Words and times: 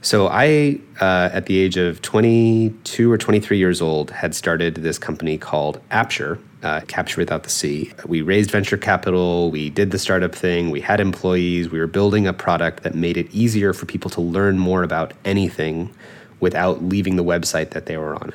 So 0.00 0.28
I, 0.28 0.78
uh, 1.00 1.30
at 1.32 1.46
the 1.46 1.58
age 1.58 1.76
of 1.76 2.00
22 2.02 3.10
or 3.10 3.18
23 3.18 3.58
years 3.58 3.82
old, 3.82 4.10
had 4.10 4.34
started 4.34 4.76
this 4.76 4.98
company 4.98 5.36
called 5.38 5.80
Apture, 5.90 6.38
uh, 6.62 6.82
Capture 6.86 7.20
Without 7.20 7.42
the 7.42 7.50
C. 7.50 7.92
We 8.06 8.22
raised 8.22 8.50
venture 8.50 8.76
capital, 8.76 9.50
we 9.50 9.70
did 9.70 9.90
the 9.90 9.98
startup 9.98 10.34
thing, 10.34 10.70
we 10.70 10.80
had 10.80 11.00
employees, 11.00 11.70
we 11.70 11.80
were 11.80 11.88
building 11.88 12.26
a 12.26 12.32
product 12.32 12.84
that 12.84 12.94
made 12.94 13.16
it 13.16 13.32
easier 13.34 13.72
for 13.72 13.86
people 13.86 14.10
to 14.12 14.20
learn 14.20 14.58
more 14.58 14.82
about 14.82 15.14
anything 15.24 15.92
without 16.40 16.84
leaving 16.84 17.16
the 17.16 17.24
website 17.24 17.70
that 17.70 17.86
they 17.86 17.96
were 17.96 18.14
on. 18.14 18.32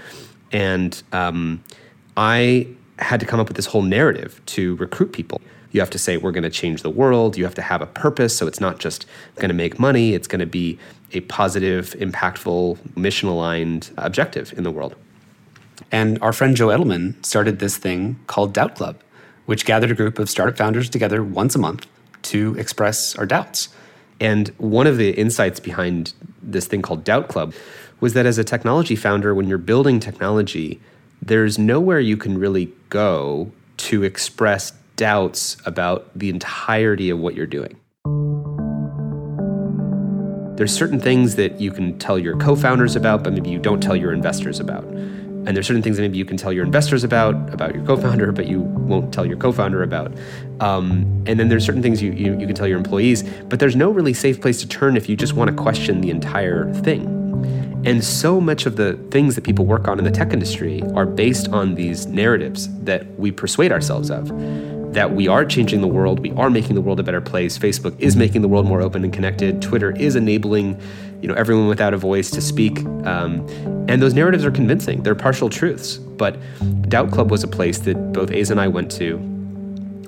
And 0.52 1.02
um, 1.14 1.64
I 2.18 2.68
had 3.00 3.20
to 3.21 3.25
come 3.25 3.39
up 3.39 3.48
with 3.48 3.55
this 3.55 3.66
whole 3.68 3.82
narrative 3.82 4.41
to 4.48 4.75
recruit 4.75 5.14
people. 5.14 5.41
You 5.71 5.80
have 5.80 5.89
to 5.89 5.98
say, 5.98 6.18
we're 6.18 6.32
going 6.32 6.43
to 6.43 6.52
change 6.52 6.84
the 6.84 6.89
world. 6.89 7.36
You 7.36 7.45
have 7.45 7.55
to 7.55 7.61
have 7.61 7.82
a 7.82 7.88
purpose. 7.88 8.38
So 8.38 8.45
it's 8.45 8.59
not 8.59 8.77
just 8.80 9.07
going 9.36 9.50
to 9.50 9.55
make 9.55 9.80
money, 9.80 10.14
it's 10.14 10.27
going 10.27 10.39
to 10.39 10.45
be 10.45 10.77
a 11.14 11.21
positive, 11.21 11.91
impactful, 12.00 12.98
mission 12.98 13.30
aligned 13.30 13.91
objective 13.98 14.54
in 14.58 14.63
the 14.63 14.71
world. 14.71 14.95
And 15.91 16.21
our 16.21 16.34
friend 16.34 16.55
Joe 16.55 16.67
Edelman 16.67 17.23
started 17.26 17.59
this 17.59 17.77
thing 17.77 18.20
called 18.27 18.54
Doubt 18.54 18.76
Club, 18.76 18.99
which 19.45 19.66
gathered 19.66 19.91
a 19.91 19.95
group 19.95 20.20
of 20.20 20.30
startup 20.30 20.57
founders 20.57 20.90
together 20.90 21.23
once 21.23 21.55
a 21.55 21.59
month 21.59 21.88
to 22.23 22.55
express 22.57 23.16
our 23.16 23.26
doubts. 23.26 23.70
And 24.20 24.49
one 24.57 24.88
of 24.88 24.98
the 24.98 25.12
insights 25.12 25.59
behind 25.59 26.13
this 26.41 26.68
thing 26.68 26.81
called 26.81 27.04
Doubt 27.04 27.27
Club 27.27 27.54
was 27.99 28.13
that 28.13 28.26
as 28.26 28.38
a 28.38 28.43
technology 28.43 28.95
founder, 28.95 29.34
when 29.35 29.48
you're 29.48 29.57
building 29.57 29.99
technology, 29.99 30.80
there's 31.21 31.57
nowhere 31.57 31.99
you 31.99 32.18
can 32.18 32.38
really 32.38 32.71
go 32.90 33.52
to 33.77 34.04
express 34.04 34.71
doubts 34.95 35.57
about 35.66 36.09
the 36.18 36.30
entirety 36.30 37.09
of 37.09 37.20
what 37.20 37.35
you're 37.35 37.45
doing. 37.45 37.76
There's 40.55 40.73
certain 40.73 40.99
things 40.99 41.35
that 41.35 41.59
you 41.59 41.71
can 41.71 41.98
tell 41.98 42.20
your 42.20 42.38
co 42.38 42.55
founders 42.55 42.95
about, 42.95 43.23
but 43.23 43.34
maybe 43.34 43.49
you 43.49 43.59
don't 43.59 43.81
tell 43.81 43.95
your 43.95 44.13
investors 44.13 44.59
about. 44.59 44.84
And 44.85 45.57
there's 45.57 45.68
certain 45.68 45.82
things 45.82 45.98
that 45.98 46.04
maybe 46.04 46.18
you 46.18 46.26
can 46.26 46.37
tell 46.37 46.54
your 46.54 46.63
investors 46.63 47.04
about, 47.04 47.54
about 47.54 47.76
your 47.76 47.84
co-founder, 47.85 48.32
but 48.32 48.48
you 48.48 48.62
won't 48.62 49.13
tell 49.13 49.26
your 49.26 49.35
co-founder 49.35 49.84
about. 49.84 50.13
Um, 50.62 51.24
and 51.27 51.37
then 51.37 51.49
there's 51.49 51.65
certain 51.65 51.81
things 51.81 52.01
you, 52.01 52.13
you, 52.13 52.40
you 52.40 52.46
can 52.48 52.55
tell 52.55 52.68
your 52.68 52.77
employees, 52.77 53.24
but 53.49 53.59
there's 53.59 53.76
no 53.76 53.90
really 53.90 54.13
safe 54.13 54.40
place 54.40 54.62
to 54.62 54.68
turn 54.68 54.96
if 54.96 55.09
you 55.09 55.18
just 55.18 55.34
want 55.34 55.49
to 55.49 55.55
question 55.62 55.99
the 55.99 56.12
entire 56.12 56.74
thing. 56.76 57.05
And 57.85 58.01
so 58.01 58.40
much 58.40 58.65
of 58.65 58.77
the 58.77 58.93
things 59.12 59.35
that 59.35 59.43
people 59.43 59.65
work 59.65 59.90
on 59.90 59.99
in 59.99 60.05
the 60.05 60.12
tech 60.12 60.31
industry 60.31 60.81
are 60.93 61.05
based 61.05 61.49
on 61.49 61.76
these 61.76 62.05
narratives 62.05 62.70
that 62.85 63.05
we 63.20 63.29
persuade 63.29 63.74
ourselves 63.74 64.09
of 64.09 64.31
that 64.94 65.13
we 65.13 65.28
are 65.28 65.44
changing 65.44 65.81
the 65.81 65.88
world, 65.88 66.19
we 66.19 66.31
are 66.31 66.50
making 66.50 66.75
the 66.75 66.81
world 66.81 67.00
a 67.00 67.03
better 67.03 67.22
place. 67.22 67.58
Facebook 67.58 68.00
is 68.00 68.16
making 68.16 68.41
the 68.41 68.47
world 68.47 68.66
more 68.66 68.81
open 68.81 69.03
and 69.03 69.12
connected. 69.12 69.62
Twitter 69.62 69.91
is 69.91 70.16
enabling, 70.16 70.80
you 71.22 71.28
know, 71.28 71.34
everyone 71.34 71.68
without 71.68 71.94
a 71.94 71.97
voice 71.97 72.30
to 72.31 72.41
speak. 72.41 72.80
Um, 73.06 73.46
and 73.90 74.02
those 74.02 74.14
narratives 74.14 74.46
are 74.46 74.52
convincing. 74.52 75.03
They're 75.03 75.16
partial 75.16 75.50
truths. 75.50 75.97
But 75.97 76.38
Doubt 76.90 77.12
Club 77.12 77.31
was 77.31 77.44
a 77.44 77.47
place 77.47 77.80
that 77.80 78.14
both 78.14 78.30
Aza 78.30 78.52
and 78.52 78.62
I 78.62 78.68
went 78.68 78.91
to 78.94 79.19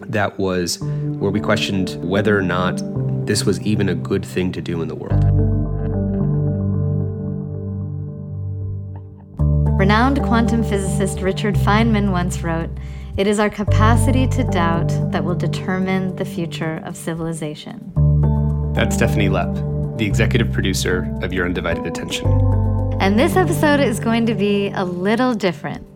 that 0.07 0.37
was 0.37 0.79
where 0.79 1.31
we 1.31 1.39
questioned 1.39 1.95
whether 2.07 2.37
or 2.37 2.43
not 2.43 2.79
this 3.25 3.43
was 3.43 3.59
even 3.61 3.89
a 3.89 3.95
good 3.95 4.23
thing 4.23 4.51
to 4.51 4.61
do 4.61 4.81
in 4.81 4.87
the 4.87 4.95
world. 4.95 5.23
Renowned 9.79 10.21
quantum 10.23 10.63
physicist 10.63 11.19
Richard 11.19 11.55
Feynman 11.55 12.11
once 12.11 12.41
wrote, 12.43 12.69
It 13.17 13.27
is 13.27 13.39
our 13.39 13.49
capacity 13.49 14.27
to 14.27 14.43
doubt 14.43 14.89
that 15.11 15.23
will 15.23 15.35
determine 15.35 16.17
the 16.17 16.25
future 16.25 16.81
of 16.83 16.97
civilization. 16.97 17.93
That's 18.75 18.97
Stephanie 18.97 19.29
Lepp, 19.29 19.97
the 19.97 20.05
executive 20.05 20.51
producer 20.51 21.09
of 21.21 21.31
Your 21.31 21.45
Undivided 21.45 21.87
Attention. 21.87 22.27
And 22.99 23.17
this 23.17 23.37
episode 23.37 23.79
is 23.79 24.01
going 24.01 24.25
to 24.25 24.35
be 24.35 24.67
a 24.71 24.83
little 24.83 25.33
different. 25.33 25.87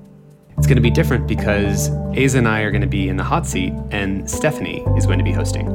It's 0.58 0.66
going 0.66 0.78
to 0.78 0.82
be 0.82 0.90
different 0.90 1.28
because 1.28 1.90
Aza 1.90 2.36
and 2.36 2.48
I 2.48 2.62
are 2.62 2.72
going 2.72 2.84
to 2.84 2.88
be 2.88 3.10
in 3.10 3.18
the 3.18 3.26
hot 3.26 3.46
seat, 3.46 3.74
and 3.92 4.30
Stephanie 4.30 4.86
is 4.96 5.06
going 5.06 5.20
to 5.20 5.26
be 5.26 5.34
hosting. 5.34 5.68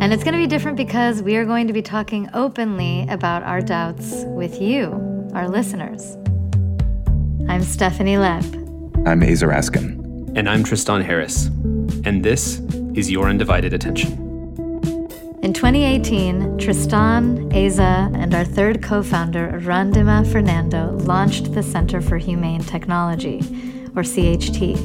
And 0.00 0.12
it's 0.12 0.24
going 0.24 0.34
to 0.34 0.40
be 0.40 0.48
different 0.48 0.76
because 0.76 1.22
we 1.22 1.36
are 1.36 1.44
going 1.44 1.68
to 1.68 1.72
be 1.72 1.82
talking 1.82 2.28
openly 2.34 3.06
about 3.08 3.44
our 3.44 3.60
doubts 3.60 4.24
with 4.26 4.60
you, 4.60 5.30
our 5.32 5.48
listeners. 5.48 6.16
I'm 7.48 7.62
Stephanie 7.62 8.16
Lepp. 8.16 8.44
I'm 9.06 9.20
Aza 9.20 9.48
Raskin. 9.48 10.01
And 10.34 10.48
I'm 10.48 10.64
Tristan 10.64 11.02
Harris. 11.02 11.48
And 12.06 12.24
this 12.24 12.58
is 12.94 13.10
Your 13.10 13.28
Undivided 13.28 13.74
Attention. 13.74 14.12
In 15.42 15.52
2018, 15.52 16.56
Tristan, 16.56 17.50
Aza, 17.50 18.10
and 18.16 18.34
our 18.34 18.44
third 18.44 18.82
co 18.82 19.02
founder, 19.02 19.60
Randima 19.62 20.26
Fernando, 20.32 20.92
launched 21.00 21.52
the 21.52 21.62
Center 21.62 22.00
for 22.00 22.16
Humane 22.16 22.62
Technology, 22.62 23.40
or 23.94 24.02
CHT. 24.02 24.78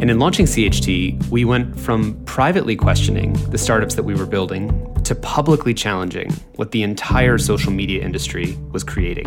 And 0.00 0.10
in 0.10 0.18
launching 0.18 0.46
CHT, 0.46 1.28
we 1.28 1.44
went 1.44 1.78
from 1.78 2.14
privately 2.24 2.74
questioning 2.74 3.34
the 3.50 3.58
startups 3.58 3.96
that 3.96 4.04
we 4.04 4.14
were 4.14 4.26
building 4.26 4.94
to 5.04 5.14
publicly 5.14 5.74
challenging 5.74 6.32
what 6.56 6.70
the 6.70 6.82
entire 6.82 7.36
social 7.36 7.70
media 7.70 8.02
industry 8.02 8.56
was 8.72 8.82
creating. 8.82 9.26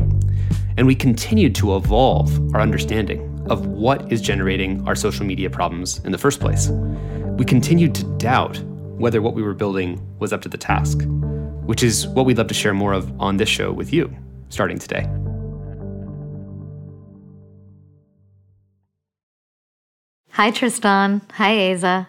And 0.78 0.88
we 0.88 0.96
continued 0.96 1.54
to 1.56 1.76
evolve 1.76 2.56
our 2.56 2.62
understanding 2.62 3.37
of 3.50 3.66
what 3.68 4.12
is 4.12 4.22
generating 4.22 4.88
our 4.88 4.96
social 4.96 5.26
media 5.26 5.50
problems 5.50 6.00
in 6.06 6.12
the 6.12 6.18
first 6.18 6.40
place. 6.40 6.70
We 7.38 7.46
continued 7.46 7.94
to 7.96 8.04
doubt 8.18 8.60
whether 8.98 9.22
what 9.22 9.36
we 9.36 9.44
were 9.44 9.54
building 9.54 10.02
was 10.20 10.34
up 10.34 10.42
to 10.42 10.50
the 10.50 10.58
task, 10.58 11.02
which 11.66 11.84
is 11.84 12.08
what 12.08 12.26
we'd 12.26 12.38
love 12.38 12.48
to 12.48 12.54
share 12.54 12.74
more 12.74 12.94
of 12.94 13.12
on 13.22 13.38
this 13.38 13.50
show 13.50 13.72
with 13.72 13.94
you, 13.94 14.16
starting 14.50 14.80
today. 14.80 15.08
Hi, 20.32 20.52
Tristan. 20.52 21.22
Hi, 21.34 21.52
Aza. 21.52 22.08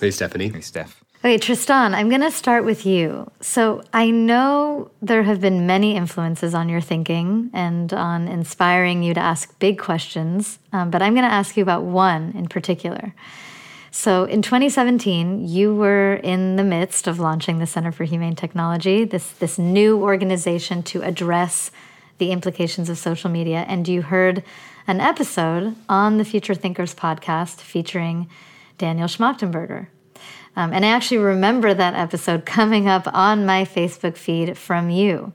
Hey, 0.00 0.10
Stephanie. 0.10 0.48
Hey, 0.48 0.60
Steph. 0.62 1.04
Okay, 1.24 1.36
Tristan, 1.36 1.96
I'm 1.96 2.08
going 2.08 2.20
to 2.20 2.30
start 2.30 2.64
with 2.64 2.86
you. 2.86 3.28
So 3.40 3.82
I 3.92 4.08
know 4.08 4.92
there 5.02 5.24
have 5.24 5.40
been 5.40 5.66
many 5.66 5.96
influences 5.96 6.54
on 6.54 6.68
your 6.68 6.80
thinking 6.80 7.50
and 7.52 7.92
on 7.92 8.28
inspiring 8.28 9.02
you 9.02 9.14
to 9.14 9.20
ask 9.20 9.58
big 9.58 9.80
questions, 9.80 10.60
um, 10.72 10.92
but 10.92 11.02
I'm 11.02 11.14
going 11.14 11.26
to 11.26 11.32
ask 11.32 11.56
you 11.56 11.62
about 11.64 11.82
one 11.82 12.34
in 12.36 12.46
particular. 12.46 13.14
So 13.90 14.26
in 14.26 14.42
2017, 14.42 15.48
you 15.48 15.74
were 15.74 16.14
in 16.22 16.54
the 16.54 16.62
midst 16.62 17.08
of 17.08 17.18
launching 17.18 17.58
the 17.58 17.66
Center 17.66 17.90
for 17.90 18.04
Humane 18.04 18.36
Technology, 18.36 19.04
this, 19.04 19.28
this 19.32 19.58
new 19.58 20.00
organization 20.00 20.84
to 20.84 21.02
address 21.02 21.72
the 22.18 22.30
implications 22.30 22.88
of 22.88 22.96
social 22.96 23.28
media, 23.28 23.64
and 23.66 23.88
you 23.88 24.02
heard 24.02 24.44
an 24.86 25.00
episode 25.00 25.74
on 25.88 26.18
the 26.18 26.24
Future 26.24 26.54
Thinkers 26.54 26.94
podcast 26.94 27.56
featuring 27.56 28.28
Daniel 28.78 29.08
Schmachtenberger. 29.08 29.88
Um, 30.58 30.72
and 30.72 30.84
I 30.84 30.88
actually 30.88 31.18
remember 31.18 31.72
that 31.72 31.94
episode 31.94 32.44
coming 32.58 32.88
up 32.88 33.06
on 33.14 33.46
my 33.46 33.64
Facebook 33.64 34.16
feed 34.16 34.58
from 34.58 34.90
you. 34.90 35.32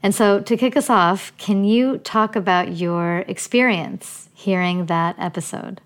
And 0.00 0.14
so, 0.14 0.40
to 0.40 0.56
kick 0.56 0.76
us 0.76 0.88
off, 0.88 1.36
can 1.38 1.64
you 1.64 1.98
talk 1.98 2.36
about 2.36 2.76
your 2.76 3.24
experience 3.28 4.28
hearing 4.32 4.86
that 4.86 5.16
episode? 5.18 5.80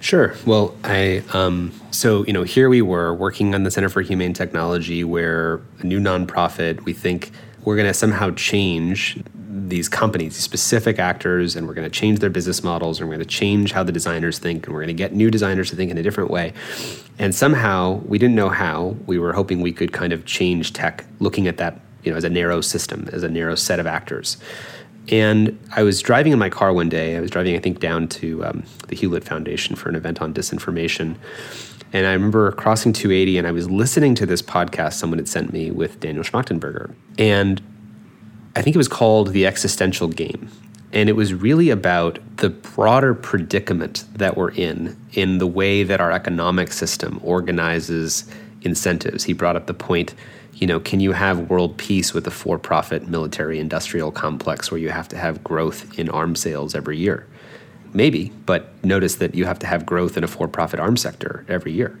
Sure. 0.00 0.34
Well, 0.44 0.74
I 0.82 1.22
um, 1.32 1.72
so 1.90 2.24
you 2.26 2.32
know 2.32 2.42
here 2.42 2.68
we 2.68 2.82
were 2.82 3.14
working 3.14 3.54
on 3.54 3.62
the 3.62 3.70
Center 3.70 3.88
for 3.88 4.00
Humane 4.02 4.32
Technology, 4.32 5.04
where 5.04 5.60
a 5.78 5.86
new 5.86 6.00
nonprofit. 6.00 6.84
We 6.84 6.92
think 6.92 7.30
we're 7.64 7.76
going 7.76 7.88
to 7.88 7.94
somehow 7.94 8.30
change 8.32 9.18
these 9.52 9.88
companies, 9.88 10.34
these 10.34 10.44
specific 10.44 10.98
actors, 10.98 11.56
and 11.56 11.66
we're 11.66 11.74
going 11.74 11.88
to 11.88 11.98
change 11.98 12.20
their 12.20 12.30
business 12.30 12.62
models, 12.62 13.00
and 13.00 13.08
we're 13.08 13.16
going 13.16 13.26
to 13.26 13.34
change 13.34 13.72
how 13.72 13.82
the 13.82 13.92
designers 13.92 14.38
think, 14.38 14.66
and 14.66 14.74
we're 14.74 14.80
going 14.80 14.88
to 14.88 14.94
get 14.94 15.12
new 15.12 15.30
designers 15.30 15.70
to 15.70 15.76
think 15.76 15.90
in 15.90 15.98
a 15.98 16.02
different 16.02 16.30
way. 16.30 16.52
And 17.18 17.34
somehow, 17.34 18.00
we 18.06 18.18
didn't 18.18 18.36
know 18.36 18.48
how. 18.48 18.96
We 19.06 19.18
were 19.18 19.32
hoping 19.32 19.60
we 19.60 19.72
could 19.72 19.92
kind 19.92 20.12
of 20.12 20.24
change 20.24 20.72
tech, 20.72 21.04
looking 21.18 21.48
at 21.48 21.56
that, 21.56 21.80
you 22.04 22.10
know, 22.10 22.16
as 22.16 22.24
a 22.24 22.30
narrow 22.30 22.60
system, 22.60 23.08
as 23.12 23.22
a 23.22 23.28
narrow 23.28 23.56
set 23.56 23.80
of 23.80 23.86
actors. 23.86 24.36
And 25.08 25.58
I 25.74 25.82
was 25.82 26.00
driving 26.00 26.32
in 26.32 26.38
my 26.38 26.50
car 26.50 26.72
one 26.72 26.88
day. 26.88 27.16
I 27.16 27.20
was 27.20 27.30
driving, 27.30 27.56
I 27.56 27.58
think, 27.58 27.80
down 27.80 28.06
to 28.08 28.44
um, 28.44 28.64
the 28.88 28.94
Hewlett 28.94 29.24
Foundation 29.24 29.74
for 29.74 29.88
an 29.88 29.96
event 29.96 30.22
on 30.22 30.32
disinformation. 30.32 31.16
And 31.92 32.06
I 32.06 32.12
remember 32.12 32.52
crossing 32.52 32.92
280 32.92 33.38
and 33.38 33.46
I 33.46 33.50
was 33.50 33.68
listening 33.68 34.14
to 34.16 34.26
this 34.26 34.42
podcast 34.42 34.94
someone 34.94 35.18
had 35.18 35.28
sent 35.28 35.52
me 35.52 35.70
with 35.70 35.98
Daniel 35.98 36.22
Schmachtenberger. 36.22 36.94
And 37.18 37.60
I 38.56 38.62
think 38.62 38.74
it 38.74 38.78
was 38.78 38.88
called 38.88 39.28
The 39.28 39.46
Existential 39.46 40.08
Game. 40.08 40.50
And 40.92 41.08
it 41.08 41.12
was 41.12 41.32
really 41.32 41.70
about 41.70 42.18
the 42.38 42.50
broader 42.50 43.14
predicament 43.14 44.04
that 44.14 44.36
we're 44.36 44.50
in, 44.50 44.96
in 45.12 45.38
the 45.38 45.46
way 45.46 45.84
that 45.84 46.00
our 46.00 46.10
economic 46.10 46.72
system 46.72 47.20
organizes 47.22 48.28
incentives. 48.62 49.24
He 49.24 49.32
brought 49.32 49.54
up 49.54 49.66
the 49.66 49.74
point 49.74 50.14
you 50.60 50.66
know, 50.66 50.78
can 50.78 51.00
you 51.00 51.12
have 51.12 51.48
world 51.48 51.78
peace 51.78 52.12
with 52.12 52.26
a 52.26 52.30
for 52.30 52.58
profit 52.58 53.08
military 53.08 53.58
industrial 53.58 54.12
complex 54.12 54.70
where 54.70 54.78
you 54.78 54.90
have 54.90 55.08
to 55.08 55.16
have 55.16 55.42
growth 55.42 55.98
in 55.98 56.10
arms 56.10 56.40
sales 56.40 56.74
every 56.74 56.98
year? 56.98 57.26
Maybe, 57.94 58.30
but 58.46 58.72
notice 58.84 59.16
that 59.16 59.34
you 59.34 59.46
have 59.46 59.58
to 59.60 59.66
have 59.66 59.86
growth 59.86 60.16
in 60.16 60.22
a 60.22 60.28
for 60.28 60.46
profit 60.46 60.78
arms 60.78 61.00
sector 61.00 61.46
every 61.48 61.72
year. 61.72 61.98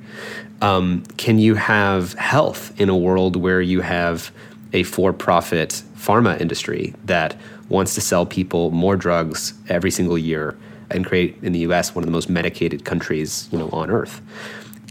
Um, 0.60 1.04
can 1.16 1.38
you 1.38 1.54
have 1.54 2.12
health 2.14 2.78
in 2.78 2.88
a 2.90 2.96
world 2.96 3.34
where 3.34 3.62
you 3.62 3.80
have 3.80 4.30
a 4.72 4.82
for 4.82 5.12
profit 5.12 5.82
pharma 5.96 6.40
industry 6.40 6.94
that 7.04 7.36
wants 7.68 7.94
to 7.94 8.00
sell 8.00 8.26
people 8.26 8.70
more 8.70 8.96
drugs 8.96 9.54
every 9.68 9.90
single 9.90 10.18
year 10.18 10.56
and 10.90 11.06
create 11.06 11.36
in 11.42 11.52
the 11.52 11.60
US 11.60 11.94
one 11.94 12.02
of 12.02 12.06
the 12.06 12.12
most 12.12 12.28
medicated 12.28 12.84
countries 12.84 13.48
you 13.52 13.58
know, 13.58 13.68
on 13.70 13.90
earth. 13.90 14.20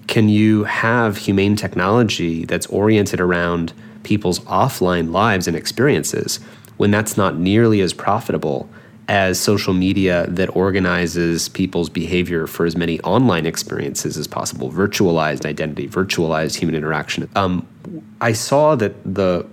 Can 0.07 0.29
you 0.29 0.63
have 0.63 1.17
humane 1.17 1.55
technology 1.55 2.45
that's 2.45 2.65
oriented 2.67 3.19
around 3.19 3.73
people's 4.03 4.39
offline 4.41 5.11
lives 5.11 5.47
and 5.47 5.55
experiences 5.55 6.39
when 6.77 6.89
that's 6.89 7.17
not 7.17 7.37
nearly 7.37 7.81
as 7.81 7.93
profitable 7.93 8.69
as 9.09 9.39
social 9.39 9.73
media 9.73 10.27
that 10.27 10.55
organizes 10.55 11.49
people's 11.49 11.89
behavior 11.89 12.45
for 12.45 12.65
as 12.65 12.75
many 12.75 12.99
online 13.01 13.45
experiences 13.45 14.17
as 14.17 14.27
possible, 14.27 14.71
virtualized 14.71 15.45
identity, 15.45 15.87
virtualized 15.87 16.55
human 16.55 16.75
interaction. 16.75 17.27
Um, 17.35 17.67
I 18.21 18.33
saw 18.33 18.75
that 18.75 18.93
the 19.03 19.47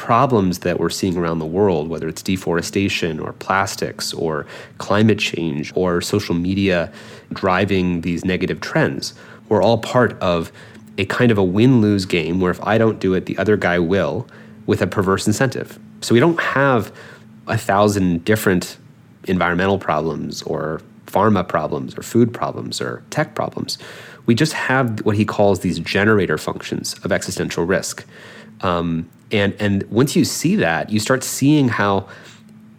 problems 0.00 0.60
that 0.60 0.80
we're 0.80 0.88
seeing 0.88 1.14
around 1.18 1.40
the 1.40 1.46
world, 1.46 1.90
whether 1.90 2.08
it's 2.08 2.22
deforestation 2.22 3.20
or 3.20 3.34
plastics 3.34 4.14
or 4.14 4.46
climate 4.78 5.18
change 5.18 5.70
or 5.76 6.00
social 6.00 6.34
media 6.34 6.90
driving 7.34 8.00
these 8.00 8.24
negative 8.24 8.62
trends, 8.62 9.12
we're 9.50 9.62
all 9.62 9.76
part 9.76 10.18
of 10.22 10.50
a 10.96 11.04
kind 11.04 11.30
of 11.30 11.36
a 11.36 11.44
win 11.44 11.82
lose 11.82 12.06
game 12.06 12.40
where 12.40 12.50
if 12.50 12.58
I 12.62 12.78
don't 12.78 12.98
do 12.98 13.12
it, 13.12 13.26
the 13.26 13.36
other 13.36 13.58
guy 13.58 13.78
will 13.78 14.26
with 14.64 14.80
a 14.80 14.86
perverse 14.86 15.26
incentive. 15.26 15.78
So 16.00 16.14
we 16.14 16.20
don't 16.20 16.40
have 16.40 16.90
a 17.46 17.58
thousand 17.58 18.24
different 18.24 18.78
environmental 19.24 19.78
problems 19.78 20.40
or 20.44 20.80
pharma 21.04 21.46
problems 21.46 21.94
or 21.98 22.02
food 22.02 22.32
problems 22.32 22.80
or 22.80 23.02
tech 23.10 23.34
problems. 23.34 23.76
We 24.24 24.34
just 24.34 24.54
have 24.54 25.04
what 25.04 25.16
he 25.16 25.26
calls 25.26 25.60
these 25.60 25.78
generator 25.78 26.38
functions 26.38 26.94
of 27.04 27.12
existential 27.12 27.66
risk. 27.66 28.06
Um, 28.62 29.08
and 29.32 29.54
and 29.60 29.84
once 29.90 30.16
you 30.16 30.24
see 30.24 30.56
that, 30.56 30.90
you 30.90 31.00
start 31.00 31.22
seeing 31.22 31.68
how 31.68 32.08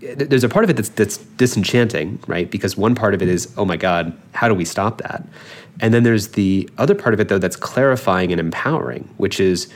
there's 0.02 0.44
a 0.44 0.50
part 0.50 0.64
of 0.64 0.70
it 0.70 0.76
that's 0.76 0.90
that's 0.90 1.18
disenchanting, 1.18 2.20
right? 2.28 2.50
Because 2.50 2.76
one 2.76 2.96
part 2.96 3.14
of 3.14 3.22
it 3.22 3.30
is, 3.30 3.54
oh 3.58 3.66
my 3.66 3.78
God, 3.78 4.18
how 4.34 4.48
do 4.48 4.56
we 4.56 4.66
stop 4.66 4.98
that? 5.00 5.26
And 5.80 5.94
then 5.94 6.04
there's 6.04 6.30
the 6.30 6.70
other 6.78 6.96
part 6.96 7.14
of 7.14 7.20
it 7.20 7.30
though 7.30 7.38
that's 7.38 7.56
clarifying 7.56 8.32
and 8.32 8.40
empowering, 8.40 9.10
which 9.18 9.40
is 9.40 9.72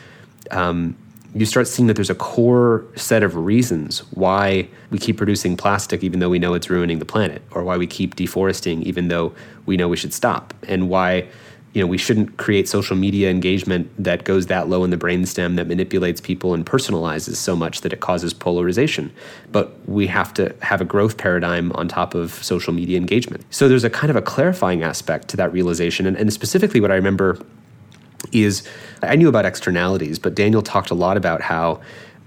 um, 0.51 0.95
you 1.33 1.45
start 1.45 1.67
seeing 1.67 1.87
that 1.87 1.95
there's 1.95 2.09
a 2.09 2.15
core 2.15 2.85
set 2.95 3.21
of 3.21 3.35
reasons 3.35 3.99
why 4.13 4.67
we 4.89 4.97
keep 4.97 5.17
producing 5.17 5.57
plastic 5.57 6.03
even 6.03 6.19
though 6.19 6.29
we 6.29 6.39
know 6.39 6.53
it's 6.53 6.69
ruining 6.69 6.99
the 6.99 7.05
planet, 7.05 7.41
or 7.51 7.63
why 7.63 7.77
we 7.77 7.87
keep 7.87 8.15
deforesting 8.15 8.81
even 8.83 9.07
though 9.07 9.33
we 9.65 9.77
know 9.77 9.87
we 9.87 9.97
should 9.97 10.13
stop, 10.13 10.53
and 10.67 10.89
why 10.89 11.27
you 11.75 11.81
know 11.81 11.87
we 11.87 11.97
shouldn't 11.97 12.37
create 12.37 12.69
social 12.69 12.95
media 12.95 13.29
engagement 13.29 13.91
that 14.01 14.23
goes 14.23 14.45
that 14.47 14.69
low 14.69 14.85
in 14.85 14.91
the 14.91 14.97
brainstem 14.97 15.57
that 15.57 15.67
manipulates 15.67 16.21
people 16.21 16.53
and 16.53 16.65
personalizes 16.65 17.35
so 17.35 17.53
much 17.53 17.81
that 17.81 17.91
it 17.91 17.99
causes 17.99 18.33
polarization. 18.33 19.11
But 19.51 19.77
we 19.85 20.07
have 20.07 20.33
to 20.35 20.55
have 20.61 20.79
a 20.79 20.85
growth 20.85 21.17
paradigm 21.17 21.73
on 21.73 21.89
top 21.89 22.15
of 22.15 22.31
social 22.31 22.71
media 22.73 22.97
engagement. 22.97 23.43
So 23.49 23.67
there's 23.67 23.83
a 23.83 23.89
kind 23.89 24.09
of 24.09 24.15
a 24.15 24.21
clarifying 24.21 24.83
aspect 24.83 25.27
to 25.29 25.37
that 25.37 25.51
realization. 25.51 26.05
And, 26.07 26.15
and 26.15 26.31
specifically 26.31 26.79
what 26.79 26.91
i 26.91 26.95
remember 26.95 27.37
is 28.31 28.67
i 29.03 29.15
knew 29.15 29.29
about 29.29 29.45
externalities 29.45 30.17
but 30.17 30.33
daniel 30.33 30.61
talked 30.61 30.89
a 30.89 30.95
lot 30.95 31.17
about 31.17 31.41
how 31.41 31.79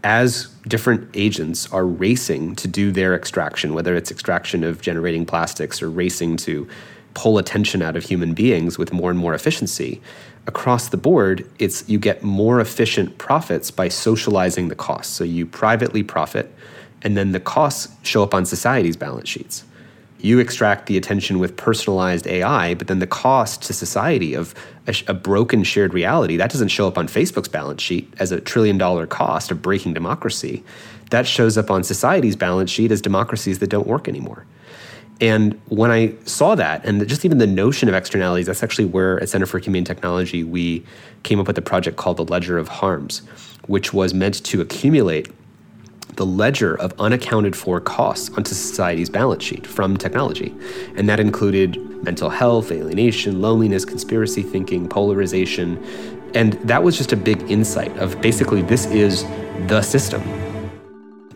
as 0.05 0.47
different 0.69 1.11
agents 1.15 1.71
are 1.73 1.85
racing 1.85 2.55
to 2.55 2.69
do 2.69 2.93
their 2.93 3.15
extraction, 3.15 3.75
whether 3.75 3.97
it's 3.97 4.11
extraction 4.11 4.63
of 4.63 4.81
generating 4.81 5.27
plastics 5.27 5.83
or 5.83 5.91
racing 5.91 6.37
to 6.37 6.69
pull 7.19 7.37
attention 7.37 7.83
out 7.83 7.97
of 7.97 8.05
human 8.05 8.33
beings 8.33 8.79
with 8.79 8.93
more 8.93 9.11
and 9.11 9.19
more 9.19 9.35
efficiency 9.35 10.01
across 10.47 10.89
the 10.89 10.97
board 10.97 11.45
it's 11.59 11.87
you 11.89 11.99
get 11.99 12.23
more 12.23 12.61
efficient 12.61 13.19
profits 13.19 13.73
by 13.73 13.89
socializing 13.89 14.69
the 14.69 14.77
costs 14.77 15.13
so 15.13 15.25
you 15.25 15.45
privately 15.45 16.03
profit 16.03 16.55
and 17.03 17.17
then 17.17 17.33
the 17.33 17.41
costs 17.41 17.89
show 18.03 18.23
up 18.23 18.35
on 18.35 18.47
society's 18.47 18.97
balance 18.97 19.29
sheets 19.29 19.65
you 20.21 20.39
extract 20.39 20.87
the 20.87 20.97
attention 20.97 21.39
with 21.39 21.57
personalized 21.57 22.27
AI, 22.27 22.75
but 22.75 22.89
then 22.89 22.99
the 22.99 23.07
cost 23.07 23.63
to 23.63 23.73
society 23.73 24.35
of 24.35 24.53
a, 24.89 24.95
a, 25.07 25.15
broken 25.15 25.63
shared 25.63 25.95
reality 25.95 26.37
that 26.37 26.51
doesn't 26.51 26.69
show 26.69 26.89
up 26.89 26.99
on 26.99 27.07
Facebook's 27.07 27.47
balance 27.49 27.81
sheet 27.81 28.13
as 28.19 28.33
a 28.33 28.41
trillion 28.41 28.79
dollar 28.79 29.07
cost 29.07 29.53
of 29.53 29.63
breaking 29.63 29.95
democracy. 29.95 30.65
That 31.11 31.25
shows 31.27 31.57
up 31.57 31.71
on 31.71 31.85
society's 31.85 32.35
balance 32.35 32.69
sheet 32.69 32.91
as 32.91 33.01
democracies 33.01 33.61
that 33.61 33.71
don't 33.71 33.87
work 33.87 34.09
anymore. 34.09 34.45
And 35.21 35.61
when 35.67 35.91
I 35.91 36.15
saw 36.25 36.55
that, 36.55 36.85
and 36.85 37.07
just 37.09 37.25
even 37.25 37.39
the 37.39 37.47
notion 37.47 37.89
of 37.89 37.95
externalities, 37.95 38.47
that's 38.47 38.63
actually 38.63 38.85
where 38.85 39.21
at 39.21 39.29
Center 39.29 39.47
for 39.47 39.59
Humane 39.59 39.85
Technology 39.85 40.45
we 40.45 40.85
came 41.25 41.41
up 41.41 41.49
with 41.49 41.59
a 41.59 41.63
project 41.63 41.97
called 41.97 42.19
the 42.19 42.25
Ledger 42.25 42.57
of 42.57 42.69
Harms, 42.69 43.21
which 43.67 43.93
was 43.93 44.15
meant 44.15 44.45
to 44.45 44.61
accumulate 44.61 45.29
the 46.15 46.27
ledger 46.27 46.75
of 46.81 46.93
unaccounted 46.99 47.55
for 47.55 47.81
costs 47.81 48.29
onto 48.31 48.53
society's 48.53 49.09
balance 49.09 49.43
sheet 49.43 49.67
from 49.67 49.97
technology. 49.97 50.55
And 50.97 51.09
that 51.09 51.21
included 51.21 51.77
mental 52.03 52.29
health, 52.29 52.73
alienation, 52.73 53.41
loneliness, 53.41 53.85
conspiracy 53.85 54.43
thinking, 54.43 54.89
polarization. 54.89 55.83
And 56.35 56.55
that 56.55 56.83
was 56.83 56.97
just 56.97 57.13
a 57.13 57.17
big 57.17 57.49
insight 57.51 57.97
of 57.99 58.21
basically 58.21 58.63
this 58.63 58.87
is 58.87 59.25
the 59.69 59.81
system 59.83 60.23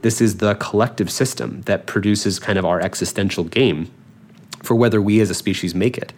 this 0.02 0.20
is 0.20 0.38
the 0.38 0.54
collective 0.56 1.10
system 1.10 1.62
that 1.62 1.86
produces 1.86 2.38
kind 2.38 2.58
of 2.58 2.64
our 2.64 2.80
existential 2.80 3.44
game 3.44 3.90
for 4.62 4.74
whether 4.74 5.00
we 5.00 5.20
as 5.20 5.30
a 5.30 5.34
species 5.34 5.74
make 5.74 5.98
it. 5.98 6.12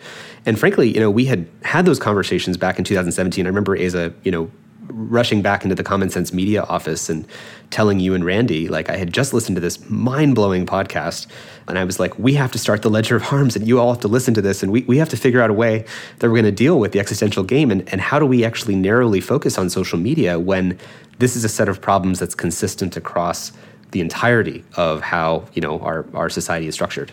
And 0.45 0.59
frankly, 0.59 0.93
you 0.93 1.01
know, 1.01 1.11
we 1.11 1.27
had 1.27 1.49
had 1.63 1.87
those 1.87 1.99
conversations 1.99 2.57
back 2.57 2.79
in 2.79 2.85
2017. 2.85 3.47
I 3.47 3.49
remember 3.49 3.77
Aza, 3.77 4.13
you 4.23 4.31
know, 4.31 4.51
rushing 4.89 5.41
back 5.41 5.65
into 5.65 5.75
the 5.75 5.83
Common 5.83 6.11
Sense 6.11 6.33
Media 6.33 6.63
office 6.65 7.09
and 7.09 7.27
telling 7.71 8.01
you 8.01 8.15
and 8.15 8.25
Randy, 8.25 8.69
like, 8.69 8.91
I 8.91 8.97
had 8.97 9.13
just 9.15 9.33
listened 9.33 9.57
to 9.57 9.61
this 9.61 9.89
mind 9.89 10.35
blowing 10.35 10.67
podcast. 10.67 11.27
And 11.67 11.79
I 11.79 11.85
was 11.85 11.99
like, 11.99 12.19
we 12.19 12.35
have 12.35 12.53
to 12.53 12.59
start 12.59 12.83
the 12.83 12.91
Ledger 12.91 13.17
of 13.17 13.23
Harms 13.23 13.57
and 13.57 13.67
you 13.67 13.81
all 13.81 13.93
have 13.93 14.03
to 14.03 14.09
listen 14.09 14.35
to 14.35 14.43
this. 14.43 14.63
And 14.63 14.71
we, 14.71 14.83
we 14.83 14.99
have 14.99 15.09
to 15.09 15.17
figure 15.17 15.41
out 15.41 15.49
a 15.49 15.55
way 15.55 15.87
that 16.19 16.29
we're 16.29 16.35
going 16.35 16.45
to 16.45 16.53
deal 16.53 16.79
with 16.79 16.93
the 16.93 17.01
existential 17.01 17.45
game. 17.45 17.71
And, 17.71 17.89
and 17.91 18.01
how 18.01 18.19
do 18.19 18.27
we 18.27 18.45
actually 18.45 18.77
narrowly 18.77 19.21
focus 19.21 19.57
on 19.57 19.71
social 19.71 19.99
media 19.99 20.39
when 20.39 20.79
this 21.19 21.35
is 21.35 21.45
a 21.45 21.49
set 21.49 21.69
of 21.69 21.81
problems 21.81 22.19
that's 22.19 22.35
consistent 22.35 22.97
across 22.97 23.53
the 23.95 24.01
entirety 24.01 24.65
of 24.75 25.01
how 25.01 25.47
you 25.55 25.63
know 25.63 25.79
our, 25.79 26.05
our 26.15 26.29
society 26.29 26.67
is 26.67 26.75
structured. 26.75 27.13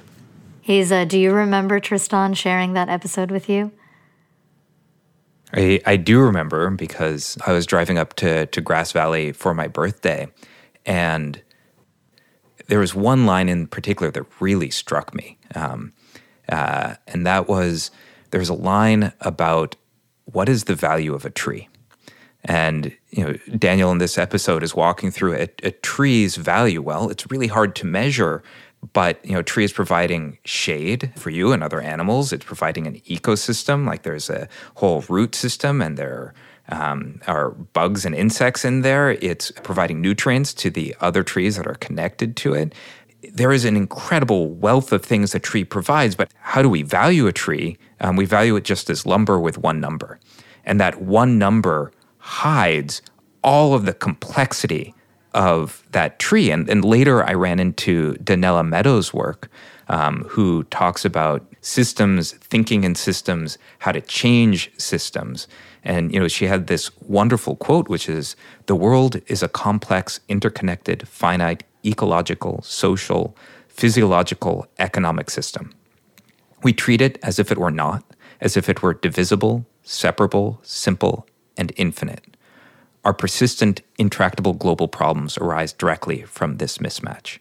Aza, 0.67 1.07
do 1.07 1.19
you 1.19 1.31
remember 1.31 1.79
Tristan 1.79 2.33
sharing 2.33 2.73
that 2.73 2.89
episode 2.89 3.29
with 3.29 3.47
you? 3.47 3.71
I, 5.53 5.79
I 5.85 5.95
do 5.95 6.19
remember 6.19 6.69
because 6.71 7.37
I 7.45 7.51
was 7.51 7.65
driving 7.67 7.99
up 7.99 8.15
to, 8.15 8.47
to 8.47 8.61
Grass 8.61 8.91
Valley 8.93 9.31
for 9.31 9.53
my 9.53 9.67
birthday, 9.67 10.27
and 10.83 11.39
there 12.67 12.79
was 12.79 12.95
one 12.95 13.27
line 13.27 13.47
in 13.47 13.67
particular 13.67 14.11
that 14.11 14.25
really 14.39 14.71
struck 14.71 15.13
me. 15.13 15.37
Um, 15.53 15.93
uh, 16.49 16.95
and 17.07 17.27
that 17.27 17.47
was 17.47 17.91
there's 18.31 18.49
a 18.49 18.55
line 18.55 19.13
about 19.21 19.75
what 20.25 20.49
is 20.49 20.63
the 20.63 20.75
value 20.75 21.13
of 21.13 21.25
a 21.25 21.29
tree? 21.29 21.69
And 22.43 22.95
you 23.11 23.23
know, 23.23 23.33
Daniel 23.57 23.91
in 23.91 23.99
this 23.99 24.17
episode 24.17 24.63
is 24.63 24.75
walking 24.75 25.11
through 25.11 25.35
a, 25.35 25.47
a 25.63 25.71
tree's 25.71 26.35
value. 26.35 26.81
Well, 26.81 27.09
it's 27.09 27.29
really 27.29 27.47
hard 27.47 27.75
to 27.77 27.85
measure, 27.85 28.41
but 28.93 29.23
you 29.23 29.33
know, 29.33 29.41
tree 29.41 29.63
is 29.63 29.73
providing 29.73 30.37
shade 30.45 31.11
for 31.15 31.29
you 31.29 31.51
and 31.51 31.63
other 31.63 31.81
animals. 31.81 32.33
It's 32.33 32.45
providing 32.45 32.87
an 32.87 32.99
ecosystem, 33.01 33.85
like 33.85 34.03
there's 34.03 34.29
a 34.29 34.47
whole 34.75 35.03
root 35.07 35.35
system, 35.35 35.81
and 35.81 35.97
there 35.97 36.33
um, 36.69 37.21
are 37.27 37.51
bugs 37.51 38.05
and 38.05 38.15
insects 38.15 38.65
in 38.65 38.81
there. 38.81 39.11
It's 39.11 39.51
providing 39.51 40.01
nutrients 40.01 40.53
to 40.55 40.69
the 40.69 40.95
other 40.99 41.23
trees 41.23 41.57
that 41.57 41.67
are 41.67 41.75
connected 41.75 42.35
to 42.37 42.53
it. 42.53 42.73
There 43.33 43.51
is 43.51 43.65
an 43.65 43.77
incredible 43.77 44.49
wealth 44.49 44.91
of 44.91 45.05
things 45.05 45.35
a 45.35 45.39
tree 45.39 45.63
provides, 45.63 46.15
but 46.15 46.31
how 46.39 46.63
do 46.63 46.69
we 46.69 46.81
value 46.81 47.27
a 47.27 47.31
tree? 47.31 47.77
Um, 47.99 48.15
we 48.15 48.25
value 48.25 48.55
it 48.55 48.63
just 48.63 48.89
as 48.89 49.05
lumber 49.05 49.39
with 49.39 49.59
one 49.59 49.79
number, 49.79 50.19
and 50.65 50.79
that 50.79 51.01
one 51.01 51.37
number 51.37 51.91
hides 52.21 53.01
all 53.43 53.73
of 53.73 53.85
the 53.85 53.93
complexity 53.93 54.93
of 55.33 55.83
that 55.91 56.19
tree. 56.19 56.51
And, 56.51 56.69
and 56.69 56.83
later 56.85 57.23
I 57.23 57.33
ran 57.33 57.59
into 57.59 58.13
Donella 58.15 58.67
Meadows' 58.67 59.13
work, 59.13 59.49
um, 59.87 60.25
who 60.29 60.63
talks 60.65 61.05
about 61.05 61.45
systems, 61.61 62.31
thinking 62.31 62.83
in 62.83 62.95
systems, 62.95 63.57
how 63.79 63.91
to 63.91 64.01
change 64.01 64.71
systems. 64.77 65.47
And 65.83 66.13
you 66.13 66.19
know, 66.19 66.27
she 66.27 66.45
had 66.45 66.67
this 66.67 66.91
wonderful 67.01 67.55
quote, 67.55 67.87
which 67.89 68.07
is, 68.07 68.35
"The 68.67 68.75
world 68.75 69.21
is 69.27 69.41
a 69.43 69.47
complex, 69.47 70.19
interconnected, 70.27 71.07
finite, 71.07 71.63
ecological, 71.85 72.61
social, 72.63 73.35
physiological, 73.67 74.67
economic 74.79 75.29
system. 75.29 75.73
We 76.61 76.73
treat 76.73 77.01
it 77.01 77.17
as 77.23 77.39
if 77.39 77.51
it 77.51 77.57
were 77.57 77.71
not, 77.71 78.03
as 78.39 78.55
if 78.55 78.69
it 78.69 78.83
were 78.83 78.93
divisible, 78.93 79.65
separable, 79.83 80.59
simple, 80.63 81.25
and 81.57 81.71
infinite. 81.75 82.37
Our 83.03 83.13
persistent, 83.13 83.81
intractable 83.97 84.53
global 84.53 84.87
problems 84.87 85.37
arise 85.37 85.73
directly 85.73 86.23
from 86.23 86.57
this 86.57 86.77
mismatch. 86.77 87.39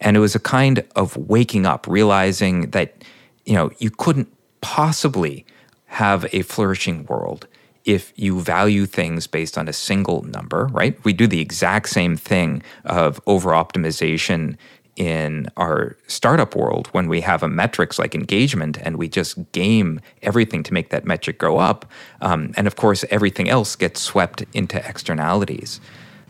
And 0.00 0.16
it 0.16 0.20
was 0.20 0.34
a 0.34 0.40
kind 0.40 0.84
of 0.96 1.16
waking 1.16 1.64
up, 1.64 1.86
realizing 1.86 2.70
that, 2.70 3.04
you 3.44 3.54
know, 3.54 3.70
you 3.78 3.90
couldn't 3.90 4.28
possibly 4.60 5.46
have 5.86 6.26
a 6.32 6.42
flourishing 6.42 7.06
world 7.06 7.46
if 7.84 8.12
you 8.16 8.40
value 8.40 8.86
things 8.86 9.26
based 9.26 9.58
on 9.58 9.68
a 9.68 9.72
single 9.72 10.22
number, 10.22 10.66
right? 10.72 11.02
We 11.04 11.12
do 11.12 11.26
the 11.26 11.40
exact 11.40 11.88
same 11.88 12.16
thing 12.16 12.62
of 12.84 13.20
over 13.26 13.50
optimization 13.50 14.56
in 14.96 15.48
our 15.56 15.96
startup 16.06 16.54
world 16.54 16.88
when 16.88 17.08
we 17.08 17.20
have 17.22 17.42
a 17.42 17.48
metrics 17.48 17.98
like 17.98 18.14
engagement 18.14 18.78
and 18.82 18.96
we 18.96 19.08
just 19.08 19.50
game 19.52 20.00
everything 20.22 20.62
to 20.62 20.74
make 20.74 20.90
that 20.90 21.04
metric 21.04 21.38
go 21.38 21.58
up. 21.58 21.86
Um, 22.20 22.52
and 22.56 22.66
of 22.66 22.76
course, 22.76 23.04
everything 23.10 23.48
else 23.48 23.74
gets 23.74 24.00
swept 24.00 24.44
into 24.52 24.76
externalities. 24.86 25.80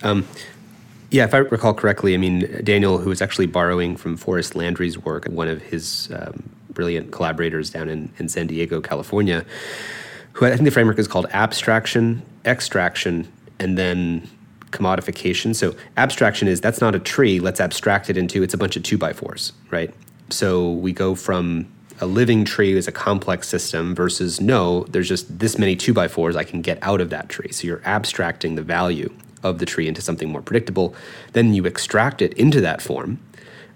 Um, 0.03 0.27
yeah, 1.11 1.25
if 1.25 1.35
I 1.35 1.39
recall 1.39 1.75
correctly, 1.75 2.15
I 2.15 2.17
mean, 2.17 2.63
Daniel, 2.65 2.99
who 2.99 3.11
was 3.11 3.21
actually 3.21 3.47
borrowing 3.47 3.97
from 3.97 4.17
Forrest 4.17 4.55
Landry's 4.55 4.97
work, 4.97 5.27
one 5.27 5.49
of 5.49 5.61
his 5.61 6.11
um, 6.15 6.49
brilliant 6.71 7.13
collaborators 7.13 7.69
down 7.69 7.89
in, 7.89 8.11
in 8.19 8.29
San 8.29 8.47
Diego, 8.47 8.81
California, 8.81 9.45
who 10.33 10.47
I 10.47 10.51
think 10.51 10.63
the 10.63 10.71
framework 10.71 10.99
is 10.99 11.09
called 11.09 11.27
abstraction, 11.33 12.23
extraction, 12.45 13.31
and 13.59 13.77
then 13.77 14.29
commodification. 14.73 15.55
So 15.55 15.75
abstraction 15.97 16.49
is 16.49 16.61
that's 16.61 16.81
not 16.81 16.95
a 16.95 16.99
tree. 16.99 17.39
Let's 17.39 17.61
abstract 17.61 18.11
it 18.11 18.17
into 18.17 18.43
it's 18.43 18.55
a 18.55 18.59
bunch 18.59 18.77
of 18.77 18.83
two 18.83 18.99
by 18.99 19.13
fours, 19.13 19.53
right? 19.71 19.95
So 20.31 20.73
we 20.73 20.93
go 20.93 21.15
from 21.15 21.71
a 22.01 22.07
living 22.07 22.45
tree 22.45 22.77
as 22.77 22.89
a 22.89 22.93
complex 22.93 23.49
system 23.49 23.95
versus 23.95 24.41
no, 24.41 24.85
there's 24.85 25.09
just 25.09 25.39
this 25.39 25.59
many 25.59 25.77
two 25.77 25.95
by 25.95 26.09
fours 26.09 26.35
I 26.35 26.45
can 26.45 26.63
get 26.63 26.79
out 26.83 27.01
of 27.01 27.11
that 27.11 27.29
tree. 27.29 27.53
So 27.53 27.67
you're 27.67 27.83
abstracting 27.85 28.57
the 28.57 28.63
value 28.63 29.13
of 29.43 29.59
the 29.59 29.67
tree 29.67 29.87
into 29.87 30.01
something 30.01 30.29
more 30.29 30.43
predictable. 30.43 30.95
Then 31.33 31.55
you 31.55 31.65
extract 31.67 32.23
it 32.23 32.33
into 32.35 32.61
that 32.61 32.83
form 32.83 33.21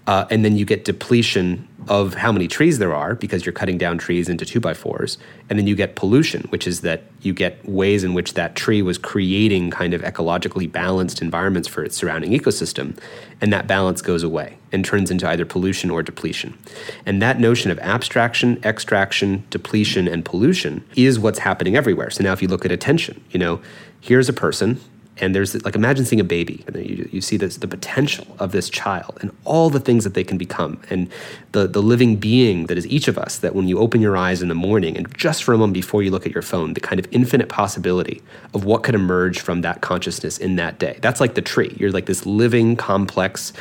uh, 0.07 0.27
and 0.31 0.45
then 0.45 0.57
you 0.57 0.65
get 0.65 0.85
depletion 0.85 1.67
of 1.89 2.15
how 2.15 2.33
many 2.33 2.49
trees 2.49 2.79
there 2.79 2.95
are 2.95 3.15
because 3.15 3.47
you're 3.47 3.53
cutting 3.53 3.79
down 3.79 3.97
trees 3.99 4.29
into 4.29 4.45
two 4.45 4.59
by 4.59 4.75
fours. 4.75 5.19
And 5.49 5.59
then 5.59 5.67
you 5.67 5.77
get 5.77 5.95
pollution, 5.95 6.43
which 6.49 6.67
is 6.67 6.81
that 6.81 7.05
you 7.23 7.33
get 7.33 7.65
ways 7.69 8.03
in 8.03 8.13
which 8.13 8.35
that 8.35 8.57
tree 8.57 8.83
was 8.83 8.99
creating 8.99 9.71
kind 9.71 9.95
of 9.95 10.03
ecologically 10.03 10.71
balanced 10.71 11.23
environments 11.23 11.69
for 11.69 11.85
its 11.85 11.97
surrounding 11.97 12.33
ecosystem. 12.33 12.99
And 13.41 13.53
that 13.53 13.67
balance 13.67 14.03
goes 14.03 14.23
away 14.23 14.59
and 14.73 14.85
turns 14.85 15.11
into 15.11 15.29
either 15.29 15.45
pollution 15.45 15.91
or 15.91 16.03
depletion. 16.03 16.59
And 17.05 17.23
that 17.23 17.39
notion 17.39 17.71
of 17.71 17.79
abstraction, 17.79 18.61
extraction, 18.65 19.45
depletion, 19.51 20.09
and 20.09 20.25
pollution 20.25 20.85
is 20.97 21.19
what's 21.19 21.41
happening 21.41 21.77
everywhere. 21.77 22.11
So 22.11 22.25
now 22.25 22.33
if 22.33 22.43
you 22.43 22.49
look 22.49 22.65
at 22.65 22.73
attention, 22.73 23.25
you 23.31 23.39
know, 23.39 23.61
here's 24.01 24.29
a 24.29 24.33
person 24.33 24.81
and 25.19 25.35
there's 25.35 25.63
like 25.65 25.75
imagine 25.75 26.05
seeing 26.05 26.21
a 26.21 26.25
baby 26.25 26.63
and 26.67 26.77
you, 26.77 27.09
you 27.13 27.21
see 27.21 27.37
this, 27.37 27.57
the 27.57 27.69
potential 27.69 28.27
of 28.39 28.53
this 28.53 28.69
child 28.69 29.19
and 29.21 29.35
all 29.45 29.71
the 29.71 29.81
things 29.81 30.05
that 30.05 30.15
they 30.15 30.25
can 30.25 30.39
become 30.39 30.81
and 30.91 31.09
the, 31.53 31.67
the 31.67 31.83
living 31.83 32.17
being 32.17 32.67
that 32.67 32.77
is 32.77 32.87
each 32.87 33.09
of 33.09 33.19
us 33.19 33.39
that 33.39 33.55
when 33.55 33.69
you 33.69 33.79
open 33.79 34.01
your 34.01 34.17
eyes 34.17 34.43
in 34.43 34.49
the 34.49 34.55
morning 34.55 34.97
and 34.97 35.17
just 35.17 35.45
for 35.45 35.55
a 35.55 35.59
moment 35.59 35.75
before 35.75 36.03
you 36.03 36.11
look 36.11 36.27
at 36.27 36.33
your 36.33 36.43
phone 36.43 36.75
the 36.75 36.81
kind 36.81 36.99
of 36.99 37.07
infinite 37.11 37.49
possibility 37.49 38.23
of 38.55 38.65
what 38.65 38.83
could 38.83 38.95
emerge 38.95 39.41
from 39.41 39.63
that 39.63 39.81
consciousness 39.81 40.39
in 40.39 40.57
that 40.57 40.79
day. 40.79 40.99
That's 41.01 41.21
like 41.21 41.35
the 41.35 41.43
tree. 41.43 41.75
You're 41.79 41.93
like 41.93 42.07
this 42.07 42.27
living 42.27 42.77
complex 42.77 43.53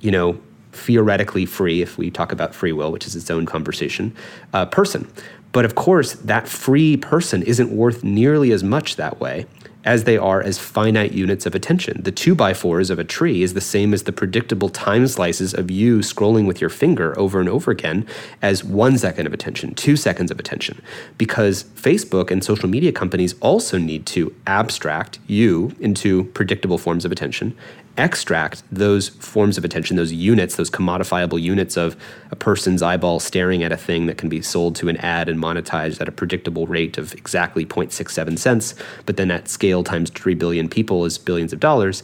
you 0.00 0.10
know 0.10 0.38
theoretically 0.72 1.46
free 1.46 1.80
if 1.80 1.96
we 1.96 2.10
talk 2.10 2.32
about 2.32 2.54
free 2.54 2.72
will 2.72 2.92
which 2.92 3.06
is 3.06 3.16
its 3.16 3.30
own 3.30 3.46
conversation 3.46 4.14
uh, 4.52 4.66
person. 4.66 5.10
But 5.52 5.64
of 5.64 5.74
course 5.74 6.12
that 6.14 6.48
free 6.48 6.96
person 6.96 7.42
isn't 7.42 7.70
worth 7.70 8.04
nearly 8.04 8.52
as 8.52 8.62
much 8.62 8.96
that 8.96 9.20
way 9.20 9.46
as 9.86 10.04
they 10.04 10.18
are 10.18 10.42
as 10.42 10.58
finite 10.58 11.12
units 11.12 11.46
of 11.46 11.54
attention. 11.54 12.02
The 12.02 12.12
two 12.12 12.34
by 12.34 12.52
fours 12.52 12.90
of 12.90 12.98
a 12.98 13.04
tree 13.04 13.42
is 13.42 13.54
the 13.54 13.60
same 13.60 13.94
as 13.94 14.02
the 14.02 14.12
predictable 14.12 14.68
time 14.68 15.06
slices 15.06 15.54
of 15.54 15.70
you 15.70 16.00
scrolling 16.00 16.46
with 16.46 16.60
your 16.60 16.68
finger 16.68 17.18
over 17.18 17.38
and 17.38 17.48
over 17.48 17.70
again 17.70 18.04
as 18.42 18.64
one 18.64 18.98
second 18.98 19.26
of 19.26 19.32
attention, 19.32 19.74
two 19.74 19.96
seconds 19.96 20.32
of 20.32 20.40
attention. 20.40 20.82
Because 21.16 21.64
Facebook 21.64 22.32
and 22.32 22.42
social 22.42 22.68
media 22.68 22.90
companies 22.90 23.36
also 23.40 23.78
need 23.78 24.04
to 24.06 24.34
abstract 24.46 25.20
you 25.28 25.74
into 25.78 26.24
predictable 26.24 26.78
forms 26.78 27.04
of 27.04 27.12
attention 27.12 27.56
extract 27.98 28.62
those 28.70 29.08
forms 29.08 29.56
of 29.56 29.64
attention, 29.64 29.96
those 29.96 30.12
units, 30.12 30.56
those 30.56 30.70
commodifiable 30.70 31.40
units 31.40 31.76
of 31.76 31.96
a 32.30 32.36
person's 32.36 32.82
eyeball 32.82 33.20
staring 33.20 33.62
at 33.62 33.72
a 33.72 33.76
thing 33.76 34.06
that 34.06 34.18
can 34.18 34.28
be 34.28 34.42
sold 34.42 34.76
to 34.76 34.88
an 34.88 34.96
ad 34.98 35.28
and 35.28 35.38
monetized 35.38 36.00
at 36.00 36.08
a 36.08 36.12
predictable 36.12 36.66
rate 36.66 36.98
of 36.98 37.14
exactly 37.14 37.64
0.67 37.64 38.38
cents, 38.38 38.74
but 39.06 39.16
then 39.16 39.30
at 39.30 39.48
scale 39.48 39.82
times 39.82 40.10
3 40.10 40.34
billion 40.34 40.68
people 40.68 41.04
is 41.04 41.18
billions 41.18 41.52
of 41.52 41.60
dollars. 41.60 42.02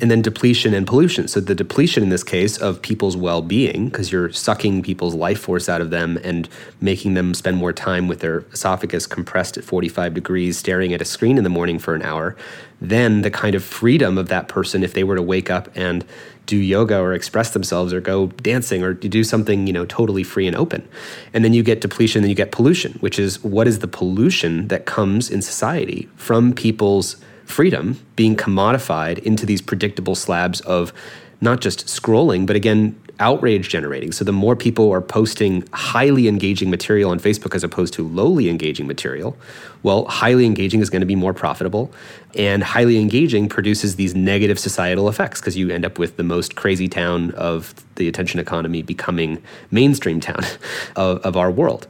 And 0.00 0.10
then 0.10 0.22
depletion 0.22 0.74
and 0.74 0.86
pollution. 0.86 1.28
So 1.28 1.40
the 1.40 1.54
depletion 1.54 2.02
in 2.02 2.08
this 2.10 2.24
case 2.24 2.56
of 2.56 2.82
people's 2.82 3.16
well 3.16 3.42
being, 3.42 3.88
because 3.88 4.12
you're 4.12 4.32
sucking 4.32 4.82
people's 4.82 5.14
life 5.14 5.40
force 5.40 5.68
out 5.68 5.80
of 5.80 5.90
them 5.90 6.18
and 6.22 6.48
making 6.80 7.14
them 7.14 7.34
spend 7.34 7.56
more 7.56 7.72
time 7.72 8.08
with 8.08 8.20
their 8.20 8.40
esophagus 8.52 9.06
compressed 9.06 9.56
at 9.56 9.64
45 9.64 10.14
degrees, 10.14 10.58
staring 10.58 10.92
at 10.92 11.02
a 11.02 11.04
screen 11.04 11.38
in 11.38 11.44
the 11.44 11.50
morning 11.50 11.78
for 11.78 11.94
an 11.94 12.02
hour 12.02 12.36
then 12.80 13.22
the 13.22 13.30
kind 13.30 13.54
of 13.54 13.64
freedom 13.64 14.18
of 14.18 14.28
that 14.28 14.48
person 14.48 14.82
if 14.82 14.94
they 14.94 15.04
were 15.04 15.16
to 15.16 15.22
wake 15.22 15.50
up 15.50 15.68
and 15.74 16.04
do 16.46 16.56
yoga 16.56 16.98
or 16.98 17.14
express 17.14 17.50
themselves 17.50 17.92
or 17.92 18.00
go 18.00 18.26
dancing 18.26 18.82
or 18.82 18.92
do 18.92 19.24
something 19.24 19.66
you 19.66 19.72
know 19.72 19.86
totally 19.86 20.22
free 20.22 20.46
and 20.46 20.56
open. 20.56 20.86
And 21.32 21.44
then 21.44 21.54
you 21.54 21.62
get 21.62 21.80
depletion 21.80 22.22
then 22.22 22.28
you 22.28 22.36
get 22.36 22.52
pollution 22.52 22.92
which 23.00 23.18
is 23.18 23.42
what 23.42 23.66
is 23.66 23.78
the 23.78 23.88
pollution 23.88 24.68
that 24.68 24.86
comes 24.86 25.30
in 25.30 25.42
society 25.42 26.08
from 26.16 26.52
people's 26.52 27.16
freedom 27.44 27.98
being 28.16 28.36
commodified 28.36 29.18
into 29.18 29.46
these 29.46 29.60
predictable 29.60 30.14
slabs 30.14 30.60
of 30.62 30.92
not 31.40 31.60
just 31.60 31.86
scrolling 31.86 32.46
but 32.46 32.56
again 32.56 32.98
outrage 33.20 33.68
generating. 33.68 34.12
So 34.12 34.24
the 34.24 34.32
more 34.32 34.56
people 34.56 34.92
are 34.92 35.00
posting 35.00 35.66
highly 35.72 36.28
engaging 36.28 36.70
material 36.70 37.10
on 37.10 37.20
Facebook 37.20 37.54
as 37.54 37.62
opposed 37.62 37.94
to 37.94 38.06
lowly 38.06 38.48
engaging 38.48 38.86
material, 38.86 39.36
well, 39.82 40.06
highly 40.06 40.46
engaging 40.46 40.80
is 40.80 40.90
going 40.90 41.00
to 41.00 41.06
be 41.06 41.14
more 41.14 41.34
profitable. 41.34 41.92
And 42.36 42.62
highly 42.62 42.98
engaging 42.98 43.48
produces 43.48 43.96
these 43.96 44.14
negative 44.14 44.58
societal 44.58 45.08
effects 45.08 45.40
because 45.40 45.56
you 45.56 45.70
end 45.70 45.84
up 45.84 45.98
with 45.98 46.16
the 46.16 46.24
most 46.24 46.56
crazy 46.56 46.88
town 46.88 47.30
of 47.32 47.74
the 47.96 48.08
attention 48.08 48.40
economy 48.40 48.82
becoming 48.82 49.42
mainstream 49.70 50.20
town 50.20 50.44
of, 50.96 51.18
of 51.18 51.36
our 51.36 51.50
world. 51.50 51.86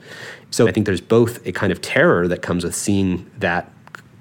So 0.51 0.69
I 0.69 0.73
think 0.73 0.87
there's 0.87 1.01
both 1.01 1.45
a 1.47 1.53
kind 1.53 1.73
of 1.73 1.81
terror 1.81 2.29
that 2.29 2.43
comes 2.43 2.65
with 2.65 2.75
seeing 2.75 3.29
that 3.39 3.71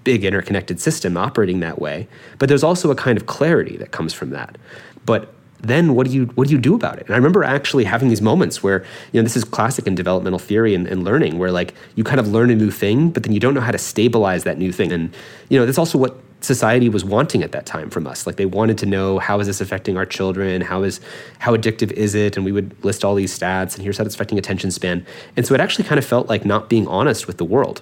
big 0.04 0.26
interconnected 0.26 0.80
system 0.80 1.18
operating 1.18 1.60
that 1.62 1.80
way, 1.80 2.08
but 2.40 2.50
there's 2.50 2.64
also 2.64 2.92
a 2.92 2.96
kind 2.96 3.18
of 3.18 3.26
clarity 3.26 3.78
that 3.78 3.92
comes 3.92 4.14
from 4.14 4.32
that. 4.32 4.58
But 5.06 5.33
then 5.64 5.96
what 5.96 6.06
do 6.08 6.14
you 6.14 6.26
what 6.36 6.48
do 6.48 6.54
you 6.54 6.60
do 6.60 6.76
about 6.76 7.00
it? 7.00 7.06
And 7.06 7.16
I 7.16 7.18
remember 7.18 7.44
actually 7.44 7.86
having 7.86 8.10
these 8.10 8.22
moments 8.22 8.62
where 8.62 8.86
you 9.12 9.20
know 9.20 9.24
this 9.24 9.38
is 9.38 9.44
classic 9.44 9.88
in 9.88 9.96
developmental 9.96 10.40
theory 10.40 10.76
and, 10.76 10.86
and, 10.88 11.04
learning, 11.04 11.40
where 11.40 11.52
like 11.52 11.74
you 11.96 12.04
kind 12.04 12.20
of 12.20 12.28
learn 12.28 12.50
a 12.50 12.56
new 12.56 12.70
thing, 12.70 13.10
but 13.10 13.24
then 13.24 13.34
you 13.34 13.40
don't 13.40 13.54
know 13.54 13.62
how 13.62 13.72
to 13.72 13.78
stabilize 13.78 14.44
that 14.44 14.58
new 14.58 14.72
thing. 14.72 14.92
And 14.92 15.14
you 15.50 15.58
know 15.58 15.66
that's 15.66 15.78
also 15.78 15.98
what 15.98 16.20
society 16.42 16.90
was 16.90 17.06
wanting 17.06 17.42
at 17.42 17.54
that 17.54 17.66
time 17.66 17.90
from 17.90 18.06
us. 18.06 18.28
Like 18.28 18.36
they 18.36 18.46
wanted 18.46 18.78
to 18.80 18.86
know 18.86 19.20
how 19.20 19.40
is 19.40 19.48
this 19.48 19.62
affecting 19.62 19.96
our 19.96 20.06
children? 20.06 20.62
How 20.62 20.84
is 20.84 21.00
how 21.40 21.56
addictive 21.56 21.92
is 21.92 22.14
it? 22.14 22.36
And 22.36 22.46
we 22.46 22.52
would 22.52 22.76
list 22.84 23.06
all 23.06 23.16
these 23.16 23.38
stats, 23.38 23.76
and 23.76 23.84
here's 23.84 23.98
how 23.98 24.04
it's 24.04 24.16
affecting 24.16 24.38
attention 24.38 24.70
span. 24.70 25.06
And 25.38 25.46
so 25.48 25.54
it 25.54 25.62
actually 25.62 25.86
kind 25.86 25.98
of 25.98 26.06
felt 26.06 26.28
like 26.28 26.46
not 26.46 26.70
being 26.70 26.88
honest 26.88 27.26
with 27.26 27.38
the 27.38 27.46
world 27.46 27.82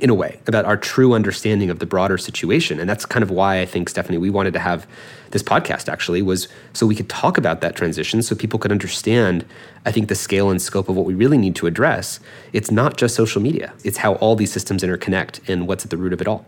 in 0.00 0.10
a 0.10 0.14
way 0.14 0.40
about 0.46 0.64
our 0.64 0.76
true 0.76 1.12
understanding 1.14 1.70
of 1.70 1.78
the 1.78 1.86
broader 1.86 2.18
situation. 2.18 2.80
And 2.80 2.88
that's 2.88 3.06
kind 3.06 3.22
of 3.22 3.30
why 3.30 3.60
i 3.60 3.66
think 3.66 3.88
stephanie 3.88 4.18
we 4.18 4.30
wanted 4.30 4.52
to 4.52 4.58
have 4.58 4.86
this 5.30 5.42
podcast 5.42 5.88
actually 5.88 6.22
was 6.22 6.48
so 6.72 6.86
we 6.86 6.94
could 6.94 7.08
talk 7.08 7.38
about 7.38 7.60
that 7.60 7.76
transition 7.76 8.22
so 8.22 8.34
people 8.34 8.58
could 8.58 8.72
understand 8.72 9.44
i 9.86 9.92
think 9.92 10.08
the 10.08 10.14
scale 10.14 10.50
and 10.50 10.60
scope 10.60 10.88
of 10.88 10.96
what 10.96 11.06
we 11.06 11.14
really 11.14 11.38
need 11.38 11.54
to 11.56 11.66
address. 11.66 12.20
It's 12.52 12.70
not 12.70 12.96
just 12.96 13.14
social 13.14 13.42
media. 13.42 13.72
It's 13.84 13.98
how 13.98 14.14
all 14.14 14.36
these 14.36 14.52
systems 14.52 14.82
interconnect 14.82 15.48
and 15.48 15.66
what's 15.68 15.84
at 15.84 15.90
the 15.90 15.96
root 15.96 16.12
of 16.12 16.20
it 16.20 16.28
all. 16.28 16.46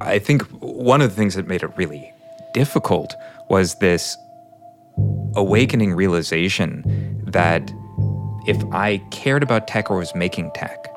I 0.00 0.18
think 0.18 0.42
one 0.60 1.00
of 1.00 1.10
the 1.10 1.16
things 1.16 1.34
that 1.36 1.46
made 1.46 1.62
it 1.62 1.70
really 1.76 2.12
difficult 2.54 3.14
was 3.48 3.76
this 3.76 4.16
awakening 5.36 5.94
realization 5.94 6.82
that 7.26 7.72
if 8.46 8.62
I 8.72 8.98
cared 9.10 9.42
about 9.42 9.68
tech 9.68 9.90
or 9.90 9.98
was 9.98 10.14
making 10.14 10.50
tech 10.52 10.88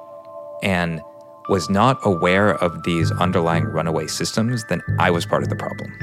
and 0.63 1.01
was 1.49 1.69
not 1.69 1.99
aware 2.03 2.55
of 2.55 2.83
these 2.83 3.11
underlying 3.11 3.65
runaway 3.65 4.07
systems, 4.07 4.63
then 4.65 4.81
I 4.99 5.11
was 5.11 5.25
part 5.25 5.43
of 5.43 5.49
the 5.49 5.55
problem. 5.55 5.93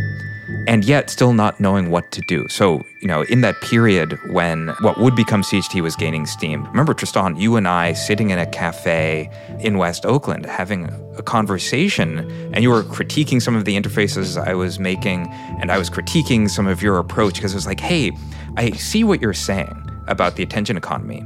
And 0.68 0.84
yet, 0.84 1.10
still 1.10 1.32
not 1.32 1.58
knowing 1.58 1.90
what 1.90 2.12
to 2.12 2.20
do. 2.28 2.46
So, 2.48 2.82
you 3.00 3.08
know, 3.08 3.22
in 3.22 3.40
that 3.40 3.60
period 3.62 4.18
when 4.30 4.68
what 4.80 4.98
would 4.98 5.16
become 5.16 5.42
CHT 5.42 5.80
was 5.82 5.96
gaining 5.96 6.26
steam, 6.26 6.64
remember, 6.66 6.94
Tristan, 6.94 7.36
you 7.36 7.56
and 7.56 7.66
I 7.66 7.94
sitting 7.94 8.30
in 8.30 8.38
a 8.38 8.46
cafe 8.46 9.28
in 9.60 9.78
West 9.78 10.06
Oakland 10.06 10.46
having 10.46 10.84
a 11.16 11.22
conversation, 11.22 12.20
and 12.52 12.62
you 12.62 12.70
were 12.70 12.84
critiquing 12.84 13.42
some 13.42 13.56
of 13.56 13.64
the 13.64 13.76
interfaces 13.76 14.40
I 14.40 14.54
was 14.54 14.78
making, 14.78 15.26
and 15.60 15.72
I 15.72 15.78
was 15.78 15.90
critiquing 15.90 16.48
some 16.48 16.68
of 16.68 16.82
your 16.82 16.98
approach 16.98 17.34
because 17.34 17.52
it 17.52 17.56
was 17.56 17.66
like, 17.66 17.80
hey, 17.80 18.12
I 18.56 18.70
see 18.72 19.02
what 19.02 19.20
you're 19.20 19.34
saying 19.34 19.81
about 20.08 20.36
the 20.36 20.42
attention 20.42 20.76
economy, 20.76 21.22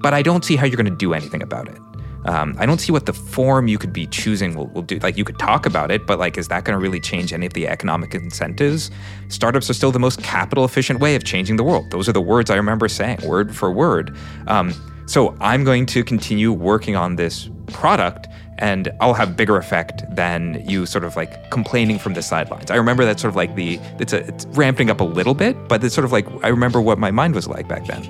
but 0.00 0.14
I 0.14 0.22
don't 0.22 0.44
see 0.44 0.56
how 0.56 0.66
you're 0.66 0.76
going 0.76 0.90
to 0.90 0.96
do 0.96 1.14
anything 1.14 1.42
about 1.42 1.68
it. 1.68 1.78
Um, 2.24 2.56
I 2.58 2.66
don't 2.66 2.80
see 2.80 2.92
what 2.92 3.06
the 3.06 3.12
form 3.12 3.68
you 3.68 3.78
could 3.78 3.92
be 3.92 4.06
choosing 4.06 4.54
will, 4.54 4.66
will 4.68 4.82
do. 4.82 4.98
Like, 4.98 5.16
you 5.16 5.24
could 5.24 5.38
talk 5.38 5.66
about 5.66 5.90
it, 5.90 6.06
but 6.06 6.18
like, 6.18 6.36
is 6.36 6.48
that 6.48 6.64
going 6.64 6.76
to 6.76 6.82
really 6.82 7.00
change 7.00 7.32
any 7.32 7.46
of 7.46 7.54
the 7.54 7.68
economic 7.68 8.14
incentives? 8.14 8.90
Startups 9.28 9.70
are 9.70 9.74
still 9.74 9.92
the 9.92 10.00
most 10.00 10.22
capital 10.22 10.64
efficient 10.64 11.00
way 11.00 11.14
of 11.14 11.24
changing 11.24 11.56
the 11.56 11.64
world. 11.64 11.90
Those 11.90 12.08
are 12.08 12.12
the 12.12 12.20
words 12.20 12.50
I 12.50 12.56
remember 12.56 12.88
saying, 12.88 13.20
word 13.24 13.54
for 13.54 13.70
word. 13.72 14.16
Um, 14.46 14.74
So 15.06 15.34
I'm 15.40 15.64
going 15.64 15.86
to 15.86 16.04
continue 16.04 16.52
working 16.52 16.94
on 16.94 17.16
this 17.16 17.48
product 17.68 18.28
and 18.58 18.92
I'll 19.00 19.14
have 19.14 19.36
bigger 19.36 19.56
effect 19.56 20.04
than 20.14 20.62
you 20.66 20.86
sort 20.86 21.04
of 21.04 21.16
like 21.16 21.50
complaining 21.50 21.98
from 21.98 22.14
the 22.14 22.22
sidelines. 22.22 22.70
I 22.70 22.76
remember 22.76 23.04
that 23.04 23.20
sort 23.20 23.30
of 23.30 23.36
like 23.36 23.54
the 23.54 23.78
it's 23.98 24.12
a 24.12 24.26
it's 24.26 24.46
ramping 24.46 24.90
up 24.90 25.00
a 25.00 25.04
little 25.04 25.34
bit, 25.34 25.68
but 25.68 25.82
it's 25.82 25.94
sort 25.94 26.04
of 26.04 26.12
like 26.12 26.26
I 26.44 26.48
remember 26.48 26.80
what 26.80 26.98
my 26.98 27.10
mind 27.10 27.34
was 27.34 27.46
like 27.46 27.68
back 27.68 27.86
then. 27.86 28.02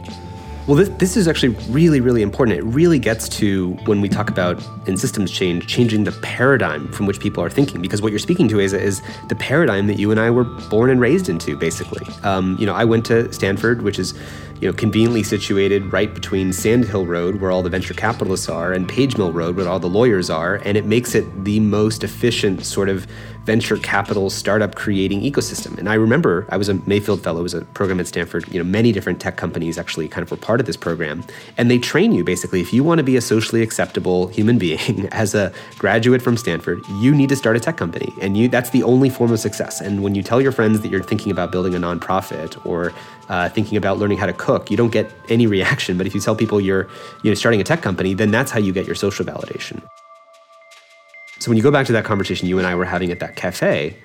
Well, 0.68 0.76
this, 0.76 0.90
this 0.98 1.16
is 1.16 1.26
actually 1.26 1.54
really, 1.70 1.98
really 1.98 2.20
important. 2.20 2.58
It 2.58 2.62
really 2.62 2.98
gets 2.98 3.26
to 3.38 3.70
when 3.86 4.02
we 4.02 4.08
talk 4.10 4.28
about 4.28 4.62
in 4.86 4.98
systems 4.98 5.30
change, 5.30 5.66
changing 5.66 6.04
the 6.04 6.12
paradigm 6.12 6.92
from 6.92 7.06
which 7.06 7.20
people 7.20 7.42
are 7.42 7.48
thinking. 7.48 7.80
Because 7.80 8.02
what 8.02 8.12
you're 8.12 8.18
speaking 8.18 8.48
to 8.48 8.60
is, 8.60 8.74
is 8.74 9.00
the 9.30 9.34
paradigm 9.34 9.86
that 9.86 9.98
you 9.98 10.10
and 10.10 10.20
I 10.20 10.28
were 10.28 10.44
born 10.44 10.90
and 10.90 11.00
raised 11.00 11.30
into, 11.30 11.56
basically. 11.56 12.06
Um, 12.22 12.54
you 12.60 12.66
know, 12.66 12.74
I 12.74 12.84
went 12.84 13.06
to 13.06 13.32
Stanford, 13.32 13.80
which 13.80 13.98
is 13.98 14.12
you 14.60 14.68
know, 14.68 14.72
conveniently 14.72 15.22
situated 15.22 15.92
right 15.92 16.12
between 16.12 16.52
Sand 16.52 16.86
Hill 16.86 17.06
Road, 17.06 17.36
where 17.36 17.50
all 17.50 17.62
the 17.62 17.70
venture 17.70 17.94
capitalists 17.94 18.48
are, 18.48 18.72
and 18.72 18.88
Page 18.88 19.16
Mill 19.16 19.32
Road, 19.32 19.56
where 19.56 19.68
all 19.68 19.78
the 19.78 19.88
lawyers 19.88 20.30
are, 20.30 20.56
and 20.64 20.76
it 20.76 20.84
makes 20.84 21.14
it 21.14 21.44
the 21.44 21.60
most 21.60 22.02
efficient 22.02 22.64
sort 22.64 22.88
of 22.88 23.06
venture 23.48 23.78
capital 23.78 24.28
startup 24.28 24.74
creating 24.74 25.22
ecosystem. 25.22 25.78
And 25.78 25.88
I 25.88 25.94
remember 25.94 26.46
I 26.50 26.58
was 26.58 26.68
a 26.68 26.74
Mayfield 26.86 27.24
fellow, 27.24 27.42
was 27.42 27.54
a 27.54 27.62
program 27.78 27.98
at 27.98 28.06
Stanford. 28.06 28.46
You 28.52 28.62
know, 28.62 28.64
many 28.78 28.92
different 28.92 29.22
tech 29.22 29.38
companies 29.38 29.78
actually 29.78 30.06
kind 30.06 30.22
of 30.22 30.30
were 30.30 30.36
part 30.36 30.60
of 30.60 30.66
this 30.66 30.76
program, 30.76 31.24
and 31.56 31.70
they 31.70 31.78
train 31.78 32.12
you 32.12 32.22
basically 32.24 32.60
if 32.60 32.74
you 32.74 32.84
want 32.84 32.98
to 32.98 33.02
be 33.04 33.16
a 33.16 33.22
socially 33.22 33.62
acceptable 33.62 34.26
human 34.26 34.58
being 34.66 35.08
as 35.12 35.34
a 35.34 35.50
graduate 35.78 36.20
from 36.20 36.36
Stanford, 36.36 36.86
you 37.00 37.14
need 37.14 37.30
to 37.30 37.36
start 37.36 37.56
a 37.56 37.60
tech 37.60 37.78
company, 37.78 38.12
and 38.20 38.36
you 38.36 38.48
that's 38.48 38.68
the 38.68 38.82
only 38.82 39.08
form 39.08 39.32
of 39.32 39.40
success. 39.40 39.80
And 39.80 40.02
when 40.02 40.14
you 40.14 40.22
tell 40.22 40.42
your 40.42 40.52
friends 40.52 40.82
that 40.82 40.90
you're 40.90 41.02
thinking 41.02 41.32
about 41.32 41.50
building 41.50 41.74
a 41.74 41.78
nonprofit 41.78 42.50
or 42.66 42.92
uh, 43.30 43.48
thinking 43.48 43.78
about 43.78 43.96
learning 43.96 44.18
how 44.18 44.26
to 44.26 44.34
cook, 44.34 44.70
you 44.70 44.76
don't 44.76 44.92
get 44.92 45.10
any 45.30 45.46
reaction. 45.56 45.96
But 45.96 46.06
if 46.06 46.14
you 46.14 46.20
tell 46.20 46.36
people 46.36 46.60
you're 46.60 46.86
you 47.22 47.30
know 47.30 47.34
starting 47.34 47.62
a 47.62 47.64
tech 47.64 47.80
company, 47.80 48.12
then 48.12 48.30
that's 48.30 48.50
how 48.50 48.60
you 48.60 48.74
get 48.74 48.84
your 48.84 48.98
social 49.06 49.24
validation. 49.24 49.80
So 51.38 51.50
when 51.50 51.56
you 51.56 51.62
go 51.62 51.70
back 51.70 51.86
to 51.86 51.92
that 51.92 52.04
conversation 52.04 52.48
you 52.48 52.58
and 52.58 52.66
I 52.66 52.74
were 52.74 52.84
having 52.84 53.12
at 53.12 53.20
that 53.20 53.36
cafe, 53.36 53.96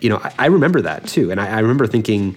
you 0.00 0.10
know, 0.10 0.18
I, 0.18 0.34
I 0.38 0.46
remember 0.46 0.82
that 0.82 1.06
too, 1.06 1.30
and 1.30 1.40
I, 1.40 1.56
I, 1.56 1.58
remember 1.60 1.86
thinking 1.86 2.36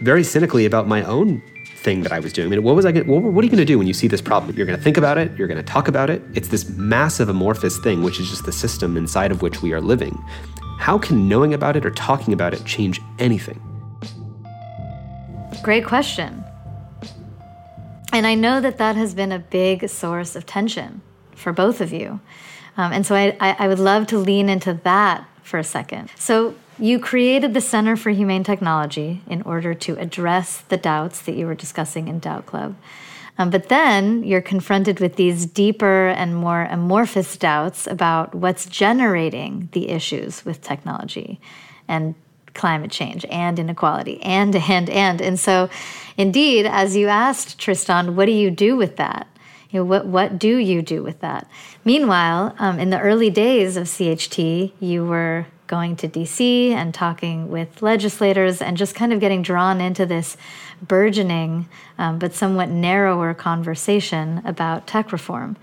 very 0.00 0.22
cynically 0.22 0.66
about 0.66 0.86
my 0.86 1.02
own 1.04 1.42
thing 1.76 2.02
that 2.02 2.12
I 2.12 2.18
was 2.18 2.32
doing. 2.32 2.48
I 2.48 2.50
mean, 2.50 2.62
what 2.62 2.76
was 2.76 2.84
I? 2.84 2.92
Gonna, 2.92 3.06
what, 3.06 3.22
what 3.22 3.42
are 3.42 3.46
you 3.46 3.50
going 3.50 3.58
to 3.58 3.64
do 3.64 3.78
when 3.78 3.86
you 3.86 3.94
see 3.94 4.06
this 4.06 4.20
problem? 4.20 4.54
You're 4.56 4.66
going 4.66 4.78
to 4.78 4.84
think 4.84 4.96
about 4.96 5.18
it. 5.18 5.36
You're 5.38 5.48
going 5.48 5.64
to 5.64 5.64
talk 5.64 5.88
about 5.88 6.10
it. 6.10 6.22
It's 6.34 6.48
this 6.48 6.68
massive 6.70 7.28
amorphous 7.28 7.78
thing, 7.78 8.02
which 8.02 8.20
is 8.20 8.28
just 8.28 8.44
the 8.44 8.52
system 8.52 8.96
inside 8.96 9.32
of 9.32 9.42
which 9.42 9.62
we 9.62 9.72
are 9.72 9.80
living. 9.80 10.22
How 10.78 10.98
can 10.98 11.28
knowing 11.28 11.54
about 11.54 11.76
it 11.76 11.86
or 11.86 11.90
talking 11.90 12.34
about 12.34 12.54
it 12.54 12.64
change 12.64 13.00
anything? 13.18 13.60
Great 15.62 15.86
question. 15.86 16.44
And 18.12 18.26
I 18.26 18.34
know 18.34 18.60
that 18.60 18.78
that 18.78 18.96
has 18.96 19.14
been 19.14 19.32
a 19.32 19.38
big 19.38 19.88
source 19.88 20.36
of 20.36 20.44
tension 20.44 21.00
for 21.34 21.52
both 21.52 21.80
of 21.80 21.92
you. 21.92 22.20
Um, 22.76 22.92
and 22.92 23.06
so 23.06 23.14
I, 23.14 23.36
I, 23.40 23.68
would 23.68 23.78
love 23.78 24.06
to 24.08 24.18
lean 24.18 24.48
into 24.48 24.74
that 24.84 25.26
for 25.42 25.58
a 25.58 25.64
second. 25.64 26.10
So 26.16 26.54
you 26.78 26.98
created 26.98 27.52
the 27.52 27.60
Center 27.60 27.96
for 27.96 28.10
Humane 28.10 28.44
Technology 28.44 29.20
in 29.26 29.42
order 29.42 29.74
to 29.74 29.98
address 29.98 30.62
the 30.62 30.78
doubts 30.78 31.20
that 31.22 31.34
you 31.34 31.46
were 31.46 31.54
discussing 31.54 32.08
in 32.08 32.18
Doubt 32.18 32.46
Club. 32.46 32.74
Um, 33.38 33.50
but 33.50 33.68
then 33.68 34.24
you're 34.24 34.42
confronted 34.42 35.00
with 35.00 35.16
these 35.16 35.46
deeper 35.46 36.08
and 36.08 36.34
more 36.34 36.62
amorphous 36.70 37.36
doubts 37.36 37.86
about 37.86 38.34
what's 38.34 38.66
generating 38.66 39.68
the 39.72 39.88
issues 39.88 40.44
with 40.44 40.62
technology. 40.62 41.40
And 41.88 42.14
climate 42.54 42.90
change 42.90 43.24
and 43.30 43.58
inequality 43.58 44.22
and 44.22 44.54
and 44.54 44.90
and 44.90 45.22
and 45.22 45.40
so 45.40 45.70
indeed 46.18 46.66
as 46.66 46.94
you 46.94 47.08
asked 47.08 47.58
tristan 47.58 48.14
what 48.14 48.26
do 48.26 48.32
you 48.32 48.50
do 48.50 48.76
with 48.76 48.96
that 48.96 49.26
you 49.72 49.80
know, 49.80 49.84
what 49.84 50.06
what 50.06 50.38
do 50.38 50.56
you 50.58 50.82
do 50.82 51.02
with 51.02 51.20
that? 51.20 51.48
Meanwhile 51.84 52.54
um, 52.58 52.78
in 52.78 52.90
the 52.90 53.00
early 53.00 53.30
days 53.30 53.76
of 53.76 53.88
cht 53.88 54.38
you 54.78 55.04
were 55.04 55.46
going 55.66 55.96
to 55.96 56.06
dc 56.06 56.70
and 56.70 56.92
talking 56.92 57.50
with 57.50 57.80
legislators 57.80 58.60
and 58.60 58.76
just 58.76 58.94
kind 58.94 59.12
of 59.12 59.20
getting 59.20 59.42
drawn 59.42 59.80
into 59.80 60.04
this 60.04 60.36
burgeoning 60.86 61.66
um, 61.98 62.18
but 62.18 62.34
somewhat 62.34 62.68
narrower 62.68 63.32
conversation 63.32 64.42
about 64.44 64.86
tech 64.86 65.10
reform. 65.10 65.56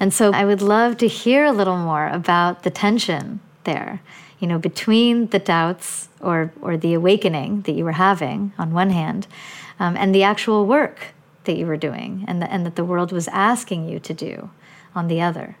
And 0.00 0.12
so 0.12 0.32
i 0.32 0.44
would 0.44 0.62
love 0.62 0.96
to 0.98 1.06
hear 1.06 1.44
a 1.44 1.52
little 1.52 1.78
more 1.78 2.08
about 2.08 2.64
the 2.64 2.70
tension 2.70 3.40
there 3.64 4.00
you 4.38 4.46
know, 4.46 4.58
between 4.58 5.26
the 5.28 5.38
doubts 5.38 6.08
or, 6.20 6.52
or 6.60 6.76
the 6.76 6.94
awakening 6.94 7.62
that 7.62 7.72
you 7.72 7.84
were 7.84 7.92
having 7.92 8.52
on 8.58 8.72
one 8.72 8.90
hand 8.90 9.26
um, 9.80 9.96
and 9.96 10.14
the 10.14 10.22
actual 10.22 10.66
work 10.66 11.08
that 11.48 11.56
you 11.56 11.66
were 11.66 11.76
doing 11.76 12.24
and, 12.28 12.40
the, 12.40 12.52
and 12.52 12.64
that 12.64 12.76
the 12.76 12.84
world 12.84 13.10
was 13.10 13.26
asking 13.28 13.88
you 13.88 13.98
to 13.98 14.14
do 14.14 14.50
on 14.94 15.08
the 15.08 15.20
other? 15.20 15.56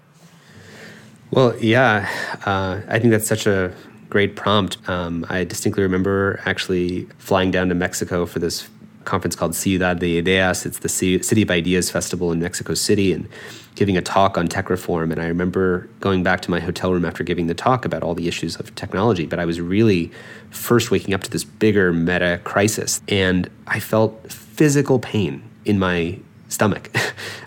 Well, 1.30 1.58
yeah, 1.58 2.08
uh, 2.46 2.80
I 2.88 2.98
think 2.98 3.10
that's 3.10 3.26
such 3.26 3.46
a 3.46 3.74
great 4.08 4.36
prompt. 4.36 4.78
Um, 4.88 5.26
I 5.28 5.44
distinctly 5.44 5.82
remember 5.82 6.40
actually 6.44 7.04
flying 7.18 7.50
down 7.50 7.68
to 7.70 7.74
Mexico 7.74 8.26
for 8.26 8.38
this 8.38 8.68
conference 9.04 9.34
called 9.34 9.54
Ciudad 9.54 9.98
de 9.98 10.18
Ideas. 10.18 10.66
It's 10.66 10.78
the 10.78 10.88
City 10.88 11.42
of 11.42 11.50
Ideas 11.50 11.90
Festival 11.90 12.32
in 12.32 12.40
Mexico 12.40 12.74
City, 12.74 13.12
and 13.12 13.26
giving 13.74 13.96
a 13.96 14.02
talk 14.02 14.36
on 14.36 14.48
tech 14.48 14.68
reform. 14.68 15.10
And 15.10 15.20
I 15.20 15.26
remember 15.26 15.88
going 16.00 16.22
back 16.22 16.40
to 16.42 16.50
my 16.50 16.60
hotel 16.60 16.92
room 16.92 17.04
after 17.04 17.24
giving 17.24 17.46
the 17.46 17.54
talk 17.54 17.84
about 17.84 18.02
all 18.02 18.14
the 18.14 18.28
issues 18.28 18.56
of 18.56 18.74
technology. 18.74 19.24
But 19.24 19.38
I 19.38 19.46
was 19.46 19.60
really 19.60 20.10
first 20.50 20.90
waking 20.90 21.14
up 21.14 21.22
to 21.22 21.30
this 21.30 21.44
bigger 21.44 21.92
meta 21.92 22.40
crisis. 22.44 23.00
And 23.08 23.48
I 23.66 23.80
felt 23.80 24.30
physical 24.30 24.98
pain 24.98 25.47
in 25.68 25.78
my 25.78 26.18
stomach. 26.48 26.90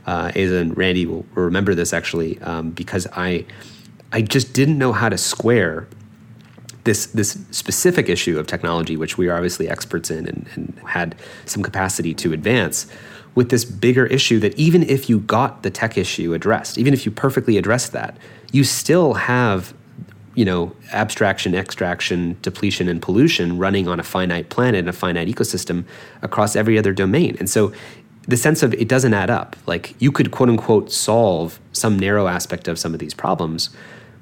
Uh, 0.07 0.31
Aza 0.31 0.60
and 0.60 0.75
Randy 0.75 1.05
will 1.05 1.23
remember 1.36 1.75
this 1.75 1.93
actually 1.93 2.41
um, 2.41 2.71
because 2.71 3.05
I, 3.15 3.45
I 4.12 4.23
just 4.23 4.51
didn't 4.51 4.79
know 4.79 4.93
how 4.93 5.10
to 5.10 5.17
square 5.17 5.88
this 6.86 7.05
this 7.05 7.38
specific 7.51 8.10
issue 8.10 8.39
of 8.39 8.47
technology, 8.47 8.97
which 8.97 9.19
we 9.19 9.29
are 9.29 9.36
obviously 9.36 9.69
experts 9.69 10.10
in 10.10 10.27
and, 10.27 10.49
and 10.55 10.81
had 10.88 11.15
some 11.45 11.62
capacity 11.62 12.15
to 12.15 12.34
advance, 12.34 12.88
with 13.36 13.49
this 13.49 13.63
bigger 13.63 14.05
issue 14.07 14.39
that 14.39 14.57
even 14.57 14.84
if 14.84 15.10
you 15.10 15.19
got 15.19 15.63
the 15.63 15.69
tech 15.69 15.97
issue 15.97 16.34
addressed, 16.34 16.77
even 16.77 16.93
if 16.93 17.05
you 17.05 17.12
perfectly 17.12 17.57
addressed 17.57 17.91
that, 17.91 18.17
you 18.51 18.63
still 18.63 19.13
have 19.13 19.73
you 20.34 20.45
know 20.45 20.73
abstraction 20.93 21.53
extraction 21.53 22.38
depletion 22.41 22.88
and 22.88 23.01
pollution 23.01 23.57
running 23.57 23.89
on 23.89 23.99
a 23.99 24.03
finite 24.03 24.49
planet 24.49 24.79
and 24.79 24.88
a 24.88 24.93
finite 24.93 25.27
ecosystem 25.27 25.84
across 26.21 26.55
every 26.55 26.77
other 26.77 26.93
domain 26.93 27.36
and 27.38 27.49
so 27.49 27.73
the 28.27 28.38
sense 28.38 28.62
of 28.63 28.73
it 28.75 28.88
doesn't 28.88 29.13
add 29.13 29.29
up 29.29 29.55
like 29.65 29.95
you 29.99 30.12
could 30.12 30.31
quote 30.31 30.49
unquote 30.49 30.91
solve 30.91 31.60
some 31.71 31.97
narrow 31.97 32.27
aspect 32.27 32.67
of 32.67 32.77
some 32.77 32.93
of 32.93 32.99
these 32.99 33.13
problems 33.13 33.69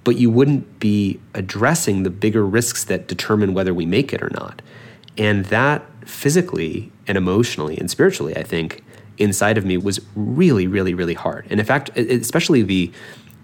but 0.03 0.15
you 0.15 0.29
wouldn't 0.29 0.79
be 0.79 1.19
addressing 1.33 2.03
the 2.03 2.09
bigger 2.09 2.45
risks 2.45 2.85
that 2.85 3.07
determine 3.07 3.53
whether 3.53 3.73
we 3.73 3.85
make 3.85 4.13
it 4.13 4.21
or 4.23 4.29
not 4.31 4.62
and 5.17 5.45
that 5.45 5.85
physically 6.07 6.91
and 7.07 7.17
emotionally 7.17 7.77
and 7.77 7.91
spiritually 7.91 8.35
i 8.38 8.43
think 8.43 8.83
inside 9.19 9.57
of 9.57 9.65
me 9.65 9.77
was 9.77 9.99
really, 10.15 10.65
really, 10.65 10.93
really 10.93 11.13
hard. 11.13 11.45
And 11.49 11.59
in 11.59 11.65
fact, 11.65 11.95
especially 11.97 12.63
the 12.63 12.91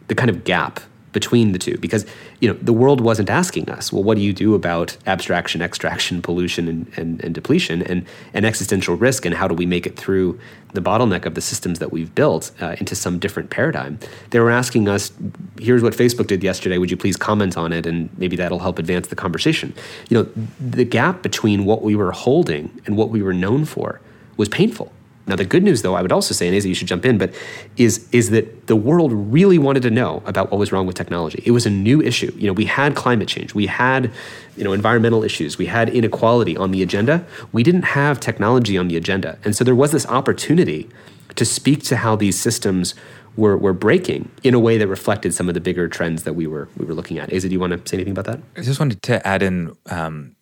the 0.07 0.15
kind 0.15 0.29
of 0.29 0.43
gap 0.43 0.79
between 1.15 1.53
the 1.53 1.57
two, 1.57 1.77
because 1.77 2.05
you 2.41 2.47
know 2.49 2.59
the 2.61 2.73
world 2.73 2.99
wasn't 2.99 3.29
asking 3.29 3.69
us, 3.69 3.91
well, 3.91 4.03
what 4.03 4.15
do 4.17 4.21
you 4.21 4.33
do 4.33 4.53
about 4.53 4.97
abstraction, 5.07 5.61
extraction, 5.61 6.21
pollution, 6.21 6.67
and, 6.67 6.91
and, 6.97 7.23
and 7.23 7.33
depletion, 7.33 7.81
and, 7.81 8.05
and 8.33 8.45
existential 8.45 8.95
risk, 8.97 9.25
and 9.25 9.33
how 9.33 9.47
do 9.47 9.55
we 9.55 9.65
make 9.65 9.87
it 9.87 9.95
through 9.95 10.37
the 10.73 10.81
bottleneck 10.81 11.25
of 11.25 11.33
the 11.33 11.41
systems 11.41 11.79
that 11.79 11.93
we've 11.93 12.13
built 12.13 12.51
uh, 12.61 12.75
into 12.81 12.95
some 12.95 13.17
different 13.17 13.49
paradigm? 13.49 13.97
They 14.31 14.41
were 14.41 14.51
asking 14.51 14.89
us, 14.89 15.13
here's 15.57 15.81
what 15.81 15.93
Facebook 15.93 16.27
did 16.27 16.43
yesterday. 16.43 16.77
Would 16.77 16.91
you 16.91 16.97
please 16.97 17.15
comment 17.15 17.55
on 17.57 17.71
it, 17.71 17.85
and 17.85 18.09
maybe 18.17 18.35
that'll 18.35 18.59
help 18.59 18.77
advance 18.77 19.07
the 19.07 19.15
conversation. 19.15 19.73
You 20.09 20.17
know, 20.17 20.29
the 20.59 20.83
gap 20.83 21.23
between 21.23 21.63
what 21.63 21.81
we 21.81 21.95
were 21.95 22.11
holding 22.11 22.69
and 22.85 22.97
what 22.97 23.09
we 23.09 23.21
were 23.21 23.33
known 23.33 23.63
for 23.63 24.01
was 24.35 24.49
painful 24.49 24.91
now, 25.27 25.35
the 25.35 25.45
good 25.45 25.63
news, 25.63 25.81
though, 25.81 25.95
I 25.95 26.01
would 26.01 26.11
also 26.11 26.33
say, 26.33 26.47
and 26.47 26.55
Aza, 26.55 26.67
you 26.67 26.75
should 26.75 26.87
jump 26.87 27.03
in, 27.03 27.17
but 27.17 27.33
is 27.77 28.07
is 28.11 28.29
that 28.29 28.67
the 28.67 28.75
world 28.75 29.11
really 29.11 29.57
wanted 29.57 29.81
to 29.83 29.89
know 29.89 30.21
about 30.25 30.51
what 30.51 30.59
was 30.59 30.71
wrong 30.71 30.85
with 30.85 30.95
technology. 30.95 31.41
It 31.45 31.51
was 31.51 31.65
a 31.65 31.69
new 31.69 32.01
issue. 32.01 32.31
You 32.37 32.47
know, 32.47 32.53
we 32.53 32.65
had 32.65 32.95
climate 32.95 33.27
change, 33.27 33.55
we 33.55 33.65
had, 33.65 34.11
you 34.55 34.63
know, 34.63 34.71
environmental 34.71 35.23
issues, 35.23 35.57
we 35.57 35.65
had 35.65 35.89
inequality 35.89 36.55
on 36.55 36.71
the 36.71 36.83
agenda. 36.83 37.25
We 37.51 37.63
didn't 37.63 37.83
have 37.83 38.19
technology 38.19 38.77
on 38.77 38.87
the 38.87 38.97
agenda, 38.97 39.39
and 39.43 39.55
so 39.55 39.63
there 39.63 39.75
was 39.75 39.91
this 39.91 40.05
opportunity 40.07 40.89
to 41.35 41.45
speak 41.45 41.83
to 41.83 41.97
how 41.97 42.15
these 42.15 42.39
systems 42.39 42.93
were, 43.35 43.57
were 43.57 43.73
breaking 43.73 44.29
in 44.43 44.53
a 44.53 44.59
way 44.59 44.77
that 44.77 44.87
reflected 44.87 45.33
some 45.33 45.49
of 45.49 45.53
the 45.53 45.59
bigger 45.59 45.89
trends 45.89 46.23
that 46.23 46.33
we 46.33 46.47
were 46.47 46.69
we 46.77 46.85
were 46.85 46.93
looking 46.93 47.17
at. 47.17 47.29
Aza, 47.29 47.41
do 47.41 47.49
you 47.49 47.59
want 47.59 47.73
to 47.73 47.89
say 47.89 47.97
anything 47.97 48.11
about 48.11 48.25
that? 48.25 48.39
I 48.55 48.61
just 48.61 48.79
wanted 48.79 49.01
to 49.01 49.27
add 49.27 49.41
in 49.41 49.75
um, 49.89 50.35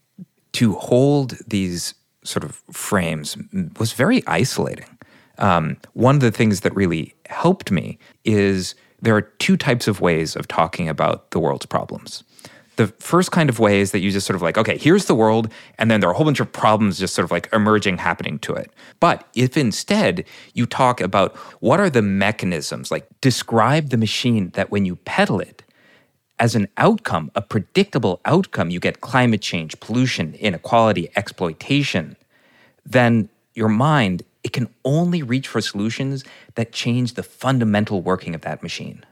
to 0.53 0.73
hold 0.73 1.37
these 1.47 1.95
sort 2.23 2.43
of 2.43 2.61
frames 2.71 3.37
was 3.79 3.93
very 3.93 4.25
isolating. 4.27 4.97
Um, 5.37 5.77
one 5.93 6.15
of 6.15 6.21
the 6.21 6.31
things 6.31 6.61
that 6.61 6.75
really 6.75 7.15
helped 7.27 7.71
me 7.71 7.97
is 8.23 8.75
there 9.01 9.15
are 9.15 9.21
two 9.21 9.57
types 9.57 9.87
of 9.87 9.99
ways 9.99 10.35
of 10.35 10.47
talking 10.47 10.87
about 10.87 11.31
the 11.31 11.39
world's 11.39 11.65
problems. 11.65 12.23
The 12.75 12.87
first 12.99 13.31
kind 13.31 13.49
of 13.49 13.59
way 13.59 13.81
is 13.81 13.91
that 13.91 13.99
you 13.99 14.09
just 14.09 14.25
sort 14.25 14.35
of 14.35 14.41
like, 14.41 14.57
okay, 14.57 14.77
here's 14.77 15.05
the 15.05 15.13
world, 15.13 15.51
and 15.77 15.91
then 15.91 15.99
there 15.99 16.09
are 16.09 16.13
a 16.13 16.15
whole 16.15 16.25
bunch 16.25 16.39
of 16.39 16.51
problems 16.51 16.97
just 16.97 17.13
sort 17.13 17.23
of 17.23 17.31
like 17.31 17.47
emerging 17.53 17.97
happening 17.97 18.39
to 18.39 18.53
it. 18.53 18.71
But 18.99 19.27
if 19.35 19.57
instead 19.57 20.25
you 20.53 20.65
talk 20.65 20.99
about 20.99 21.35
what 21.61 21.79
are 21.79 21.89
the 21.89 22.01
mechanisms, 22.01 22.89
like 22.89 23.07
describe 23.21 23.89
the 23.89 23.97
machine 23.97 24.49
that 24.51 24.71
when 24.71 24.85
you 24.85 24.95
pedal 24.95 25.39
it, 25.39 25.62
as 26.43 26.55
an 26.55 26.67
outcome, 26.75 27.31
a 27.35 27.41
predictable 27.41 28.19
outcome, 28.25 28.69
you 28.69 28.77
get 28.77 28.99
climate 28.99 29.41
change, 29.41 29.79
pollution, 29.79 30.33
inequality, 30.41 31.09
exploitation, 31.15 32.17
then 32.85 33.29
your 33.53 33.69
mind, 33.69 34.23
it 34.43 34.51
can 34.51 34.67
only 34.83 35.23
reach 35.23 35.47
for 35.47 35.61
solutions 35.61 36.25
that 36.55 36.73
change 36.73 37.13
the 37.13 37.23
fundamental 37.23 38.01
working 38.01 38.35
of 38.35 38.41
that 38.41 38.61
machine. 38.61 39.05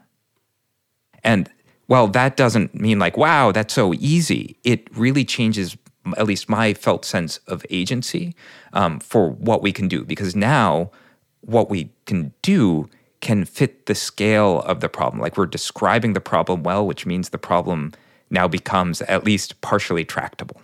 And 1.23 1.49
while 1.87 2.09
that 2.09 2.35
doesn't 2.35 2.75
mean 2.75 2.99
like, 2.99 3.15
wow, 3.15 3.53
that's 3.53 3.73
so 3.73 3.93
easy, 3.93 4.57
it 4.65 4.93
really 4.93 5.23
changes 5.23 5.77
at 6.17 6.25
least 6.25 6.49
my 6.49 6.73
felt 6.73 7.05
sense 7.05 7.37
of 7.47 7.65
agency 7.69 8.35
um, 8.73 8.99
for 8.99 9.29
what 9.29 9.61
we 9.61 9.71
can 9.71 9.87
do. 9.87 10.03
Because 10.03 10.35
now 10.35 10.91
what 11.39 11.69
we 11.69 11.91
can 12.05 12.33
do 12.41 12.89
can 13.21 13.45
fit 13.45 13.85
the 13.85 13.95
scale 13.95 14.61
of 14.61 14.79
the 14.81 14.89
problem. 14.89 15.21
Like 15.21 15.37
we're 15.37 15.45
describing 15.45 16.13
the 16.13 16.21
problem 16.21 16.63
well, 16.63 16.85
which 16.85 17.05
means 17.05 17.29
the 17.29 17.37
problem 17.37 17.93
now 18.29 18.47
becomes 18.47 19.01
at 19.03 19.23
least 19.23 19.61
partially 19.61 20.03
tractable. 20.03 20.61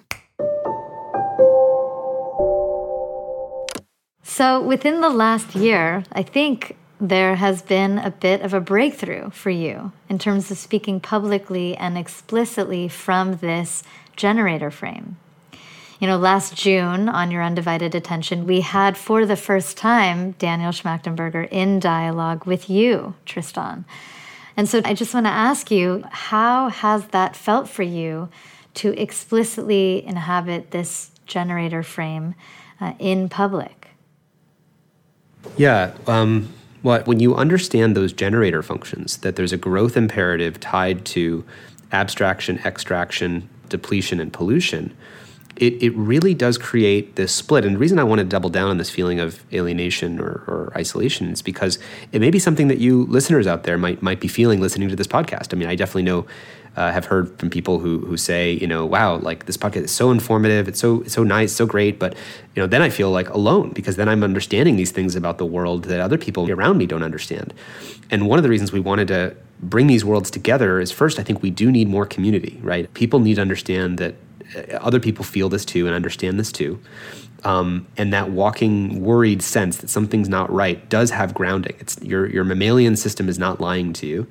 So, 4.23 4.61
within 4.61 5.01
the 5.01 5.09
last 5.09 5.55
year, 5.55 6.03
I 6.11 6.21
think 6.21 6.75
there 6.99 7.35
has 7.35 7.61
been 7.61 7.97
a 7.97 8.11
bit 8.11 8.41
of 8.41 8.53
a 8.53 8.59
breakthrough 8.59 9.29
for 9.29 9.49
you 9.49 9.91
in 10.09 10.19
terms 10.19 10.51
of 10.51 10.57
speaking 10.57 10.99
publicly 10.99 11.75
and 11.77 11.97
explicitly 11.97 12.87
from 12.87 13.37
this 13.37 13.83
generator 14.15 14.71
frame. 14.71 15.17
You 15.99 16.05
know, 16.05 16.17
last 16.17 16.55
June 16.55 17.09
on 17.09 17.31
Your 17.31 17.41
Undivided 17.41 17.95
Attention, 17.95 18.45
we 18.45 18.61
had 18.61 18.95
for 18.95 19.25
the 19.25 19.35
first 19.35 19.77
time 19.77 20.33
Daniel 20.33 20.71
Schmachtenberger 20.71 21.47
in 21.49 21.79
dialogue 21.79 22.45
with 22.45 22.69
you, 22.69 23.15
Tristan. 23.25 23.83
And 24.55 24.69
so 24.69 24.79
I 24.85 24.93
just 24.93 25.15
want 25.15 25.25
to 25.25 25.31
ask 25.31 25.71
you 25.71 26.03
how 26.11 26.69
has 26.69 27.07
that 27.07 27.35
felt 27.35 27.67
for 27.67 27.81
you 27.81 28.29
to 28.75 28.93
explicitly 28.99 30.05
inhabit 30.05 30.69
this 30.69 31.09
generator 31.25 31.81
frame 31.81 32.35
uh, 32.79 32.93
in 32.99 33.27
public? 33.27 33.87
Yeah. 35.57 35.93
Um, 36.05 36.53
well, 36.83 37.01
when 37.05 37.19
you 37.19 37.35
understand 37.35 37.97
those 37.97 38.13
generator 38.13 38.61
functions, 38.61 39.17
that 39.17 39.35
there's 39.35 39.51
a 39.51 39.57
growth 39.57 39.97
imperative 39.97 40.59
tied 40.59 41.05
to 41.05 41.43
abstraction, 41.91 42.59
extraction, 42.59 43.49
depletion, 43.69 44.19
and 44.19 44.31
pollution, 44.31 44.95
it, 45.57 45.81
it 45.81 45.95
really 45.95 46.33
does 46.33 46.57
create 46.57 47.15
this 47.15 47.33
split. 47.33 47.65
And 47.65 47.75
the 47.75 47.79
reason 47.79 47.99
I 47.99 48.03
want 48.03 48.19
to 48.19 48.25
double 48.25 48.49
down 48.49 48.69
on 48.69 48.77
this 48.77 48.89
feeling 48.89 49.19
of 49.19 49.43
alienation 49.51 50.19
or, 50.19 50.43
or 50.47 50.71
isolation 50.75 51.31
is 51.31 51.41
because 51.41 51.79
it 52.11 52.21
may 52.21 52.29
be 52.29 52.39
something 52.39 52.67
that 52.67 52.77
you 52.77 53.05
listeners 53.05 53.47
out 53.47 53.63
there 53.63 53.77
might 53.77 54.01
might 54.01 54.19
be 54.19 54.27
feeling 54.27 54.61
listening 54.61 54.89
to 54.89 54.95
this 54.95 55.07
podcast. 55.07 55.53
I 55.53 55.57
mean, 55.57 55.67
I 55.67 55.75
definitely 55.75 56.03
know 56.03 56.27
uh, 56.75 56.91
have 56.91 57.05
heard 57.05 57.37
from 57.39 57.49
people 57.49 57.79
who 57.79 57.99
who 58.05 58.17
say, 58.17 58.51
you 58.53 58.67
know, 58.67 58.85
wow, 58.85 59.17
like 59.17 59.47
this 59.47 59.57
podcast 59.57 59.85
is 59.85 59.91
so 59.91 60.11
informative, 60.11 60.67
it's 60.67 60.79
so 60.79 61.01
it's 61.01 61.13
so 61.13 61.23
nice, 61.23 61.51
so 61.51 61.65
great, 61.65 61.97
but 61.97 62.13
you 62.55 62.61
know, 62.61 62.67
then 62.67 62.83
I 62.83 62.89
feel 62.89 63.09
like 63.09 63.29
alone 63.29 63.71
because 63.71 63.95
then 63.95 64.07
I'm 64.07 64.23
understanding 64.23 64.75
these 64.75 64.91
things 64.91 65.15
about 65.15 65.39
the 65.39 65.45
world 65.45 65.85
that 65.85 65.99
other 65.99 66.19
people 66.19 66.49
around 66.51 66.77
me 66.77 66.85
don't 66.85 67.03
understand. 67.03 67.53
And 68.11 68.27
one 68.27 68.37
of 68.37 68.43
the 68.43 68.49
reasons 68.49 68.71
we 68.71 68.79
wanted 68.79 69.07
to 69.07 69.35
bring 69.59 69.87
these 69.87 70.05
worlds 70.05 70.29
together 70.29 70.79
is 70.79 70.91
first, 70.91 71.17
I 71.17 71.23
think 71.23 71.41
we 71.41 71.49
do 71.49 71.71
need 71.71 71.89
more 71.89 72.05
community, 72.05 72.59
right? 72.61 72.93
People 72.93 73.19
need 73.19 73.35
to 73.35 73.41
understand 73.41 73.97
that 73.97 74.13
other 74.79 74.99
people 74.99 75.23
feel 75.23 75.49
this 75.49 75.65
too 75.65 75.85
and 75.85 75.95
understand 75.95 76.39
this 76.39 76.51
too. 76.51 76.79
Um, 77.43 77.87
and 77.97 78.11
that 78.13 78.31
walking 78.31 79.01
worried 79.01 79.41
sense 79.41 79.77
that 79.77 79.89
something's 79.89 80.27
not 80.27 80.51
right 80.51 80.87
does 80.89 81.11
have 81.11 81.33
grounding. 81.33 81.75
It's 81.79 82.01
your 82.01 82.27
your 82.27 82.43
mammalian 82.43 82.95
system 82.95 83.29
is 83.29 83.37
not 83.37 83.61
lying 83.61 83.93
to 83.93 84.07
you, 84.07 84.27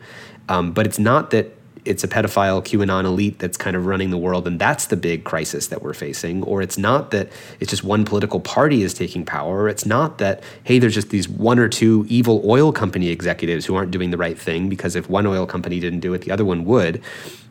um, 0.48 0.72
but 0.72 0.86
it's 0.86 0.98
not 0.98 1.30
that 1.30 1.55
it's 1.86 2.04
a 2.04 2.08
pedophile 2.08 2.62
QAnon 2.62 3.04
elite 3.04 3.38
that's 3.38 3.56
kind 3.56 3.76
of 3.76 3.86
running 3.86 4.10
the 4.10 4.18
world, 4.18 4.46
and 4.46 4.58
that's 4.58 4.86
the 4.86 4.96
big 4.96 5.24
crisis 5.24 5.68
that 5.68 5.82
we're 5.82 5.94
facing. 5.94 6.42
Or 6.42 6.60
it's 6.60 6.76
not 6.76 7.10
that 7.12 7.30
it's 7.60 7.70
just 7.70 7.84
one 7.84 8.04
political 8.04 8.40
party 8.40 8.82
is 8.82 8.92
taking 8.92 9.24
power. 9.24 9.62
Or 9.62 9.68
it's 9.68 9.86
not 9.86 10.18
that, 10.18 10.42
hey, 10.64 10.78
there's 10.78 10.94
just 10.94 11.10
these 11.10 11.28
one 11.28 11.58
or 11.58 11.68
two 11.68 12.04
evil 12.08 12.42
oil 12.44 12.72
company 12.72 13.08
executives 13.08 13.66
who 13.66 13.74
aren't 13.74 13.90
doing 13.90 14.10
the 14.10 14.16
right 14.16 14.38
thing 14.38 14.68
because 14.68 14.96
if 14.96 15.08
one 15.08 15.26
oil 15.26 15.46
company 15.46 15.80
didn't 15.80 16.00
do 16.00 16.12
it, 16.14 16.22
the 16.22 16.30
other 16.30 16.44
one 16.44 16.64
would. 16.64 17.02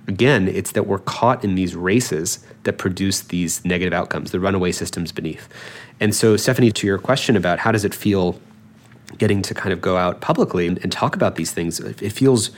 Again, 0.07 0.47
it's 0.47 0.73
that 0.73 0.85
we're 0.85 0.99
caught 0.99 1.43
in 1.43 1.55
these 1.55 1.75
races 1.75 2.45
that 2.63 2.77
produce 2.77 3.21
these 3.21 3.63
negative 3.65 3.93
outcomes, 3.93 4.31
the 4.31 4.39
runaway 4.39 4.71
systems 4.71 5.11
beneath. 5.11 5.49
And 5.99 6.13
so, 6.13 6.37
Stephanie, 6.37 6.71
to 6.71 6.85
your 6.85 6.99
question 6.99 7.35
about 7.35 7.59
how 7.59 7.71
does 7.71 7.85
it 7.85 7.93
feel 7.95 8.39
getting 9.17 9.41
to 9.41 9.53
kind 9.53 9.73
of 9.73 9.81
go 9.81 9.97
out 9.97 10.21
publicly 10.21 10.67
and, 10.67 10.77
and 10.83 10.91
talk 10.91 11.15
about 11.15 11.35
these 11.35 11.51
things, 11.51 11.79
it 11.79 12.11
feels 12.11 12.51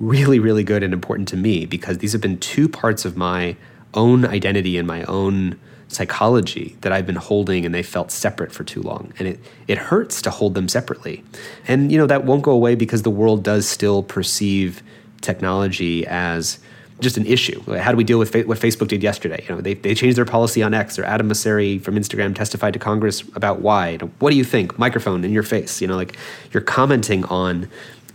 really, 0.00 0.38
really 0.38 0.64
good 0.64 0.82
and 0.82 0.92
important 0.92 1.28
to 1.28 1.36
me 1.36 1.66
because 1.66 1.98
these 1.98 2.12
have 2.12 2.20
been 2.20 2.38
two 2.38 2.68
parts 2.68 3.04
of 3.04 3.16
my 3.16 3.56
own 3.94 4.24
identity 4.24 4.78
and 4.78 4.86
my 4.86 5.02
own 5.04 5.58
psychology 5.88 6.76
that 6.82 6.92
I've 6.92 7.06
been 7.06 7.16
holding 7.16 7.64
and 7.64 7.74
they 7.74 7.82
felt 7.82 8.10
separate 8.10 8.52
for 8.52 8.62
too 8.62 8.82
long. 8.82 9.12
And 9.18 9.26
it, 9.26 9.40
it 9.66 9.78
hurts 9.78 10.20
to 10.22 10.30
hold 10.30 10.54
them 10.54 10.68
separately. 10.68 11.24
And, 11.66 11.90
you 11.90 11.98
know, 11.98 12.06
that 12.06 12.24
won't 12.24 12.42
go 12.42 12.52
away 12.52 12.74
because 12.74 13.02
the 13.02 13.10
world 13.10 13.42
does 13.42 13.66
still 13.66 14.02
perceive 14.02 14.82
technology 15.20 16.06
as 16.06 16.58
just 17.00 17.16
an 17.16 17.26
issue. 17.26 17.60
How 17.76 17.92
do 17.92 17.96
we 17.96 18.04
deal 18.04 18.18
with 18.18 18.30
fa- 18.30 18.42
what 18.42 18.58
Facebook 18.58 18.88
did 18.88 19.02
yesterday? 19.02 19.44
You 19.48 19.54
know, 19.54 19.60
they, 19.60 19.74
they 19.74 19.94
changed 19.94 20.18
their 20.18 20.24
policy 20.24 20.62
on 20.62 20.74
X, 20.74 20.98
or 20.98 21.04
Adam 21.04 21.28
Mosseri 21.28 21.80
from 21.80 21.94
Instagram 21.94 22.34
testified 22.34 22.72
to 22.72 22.78
Congress 22.78 23.22
about 23.34 23.60
why. 23.60 23.96
What 24.18 24.30
do 24.30 24.36
you 24.36 24.44
think? 24.44 24.78
Microphone 24.78 25.24
in 25.24 25.30
your 25.30 25.44
face. 25.44 25.80
You 25.80 25.86
know, 25.86 25.96
like 25.96 26.16
you're 26.52 26.62
commenting 26.62 27.24
on 27.26 27.68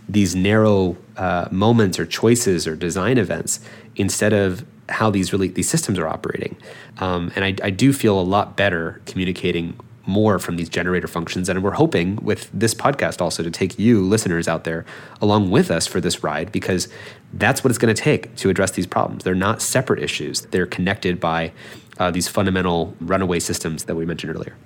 these 0.08 0.34
narrow 0.34 0.96
uh, 1.16 1.48
moments 1.50 1.98
or 1.98 2.06
choices 2.06 2.66
or 2.66 2.76
design 2.76 3.18
events 3.18 3.60
instead 3.96 4.32
of 4.32 4.64
how 4.88 5.10
these 5.10 5.32
really 5.32 5.48
these 5.48 5.68
systems 5.68 5.98
are 5.98 6.08
operating. 6.08 6.56
Um, 6.98 7.32
and 7.34 7.44
I, 7.44 7.66
I 7.66 7.70
do 7.70 7.92
feel 7.92 8.18
a 8.18 8.22
lot 8.22 8.56
better 8.56 9.00
communicating 9.06 9.78
more 10.06 10.38
from 10.38 10.56
these 10.56 10.68
generator 10.68 11.08
functions. 11.08 11.48
And 11.48 11.62
we're 11.62 11.72
hoping 11.72 12.16
with 12.16 12.50
this 12.52 12.74
podcast 12.74 13.20
also 13.20 13.42
to 13.42 13.50
take 13.50 13.78
you, 13.78 14.02
listeners 14.02 14.48
out 14.48 14.64
there, 14.64 14.84
along 15.20 15.50
with 15.50 15.70
us 15.70 15.86
for 15.86 16.00
this 16.00 16.22
ride 16.22 16.52
because 16.52 16.88
that's 17.32 17.64
what 17.64 17.70
it's 17.70 17.78
going 17.78 17.94
to 17.94 18.00
take 18.00 18.34
to 18.36 18.50
address 18.50 18.72
these 18.72 18.86
problems. 18.86 19.24
They're 19.24 19.34
not 19.34 19.62
separate 19.62 20.02
issues, 20.02 20.42
they're 20.42 20.66
connected 20.66 21.20
by 21.20 21.52
uh, 21.98 22.10
these 22.10 22.28
fundamental 22.28 22.94
runaway 23.00 23.40
systems 23.40 23.84
that 23.84 23.94
we 23.94 24.04
mentioned 24.04 24.34
earlier. 24.34 24.56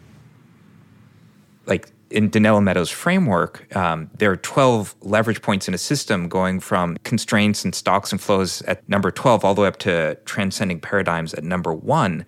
Like 1.66 1.88
in 2.10 2.30
Donella 2.30 2.62
Meadows' 2.62 2.90
framework, 2.90 3.74
um, 3.76 4.10
there 4.16 4.30
are 4.30 4.36
12 4.36 4.94
leverage 5.02 5.42
points 5.42 5.68
in 5.68 5.74
a 5.74 5.78
system 5.78 6.28
going 6.28 6.60
from 6.60 6.96
constraints 7.04 7.64
and 7.64 7.74
stocks 7.74 8.12
and 8.12 8.20
flows 8.20 8.62
at 8.62 8.86
number 8.88 9.10
12 9.10 9.44
all 9.44 9.54
the 9.54 9.62
way 9.62 9.68
up 9.68 9.78
to 9.78 10.16
transcending 10.24 10.80
paradigms 10.80 11.34
at 11.34 11.44
number 11.44 11.72
one. 11.72 12.24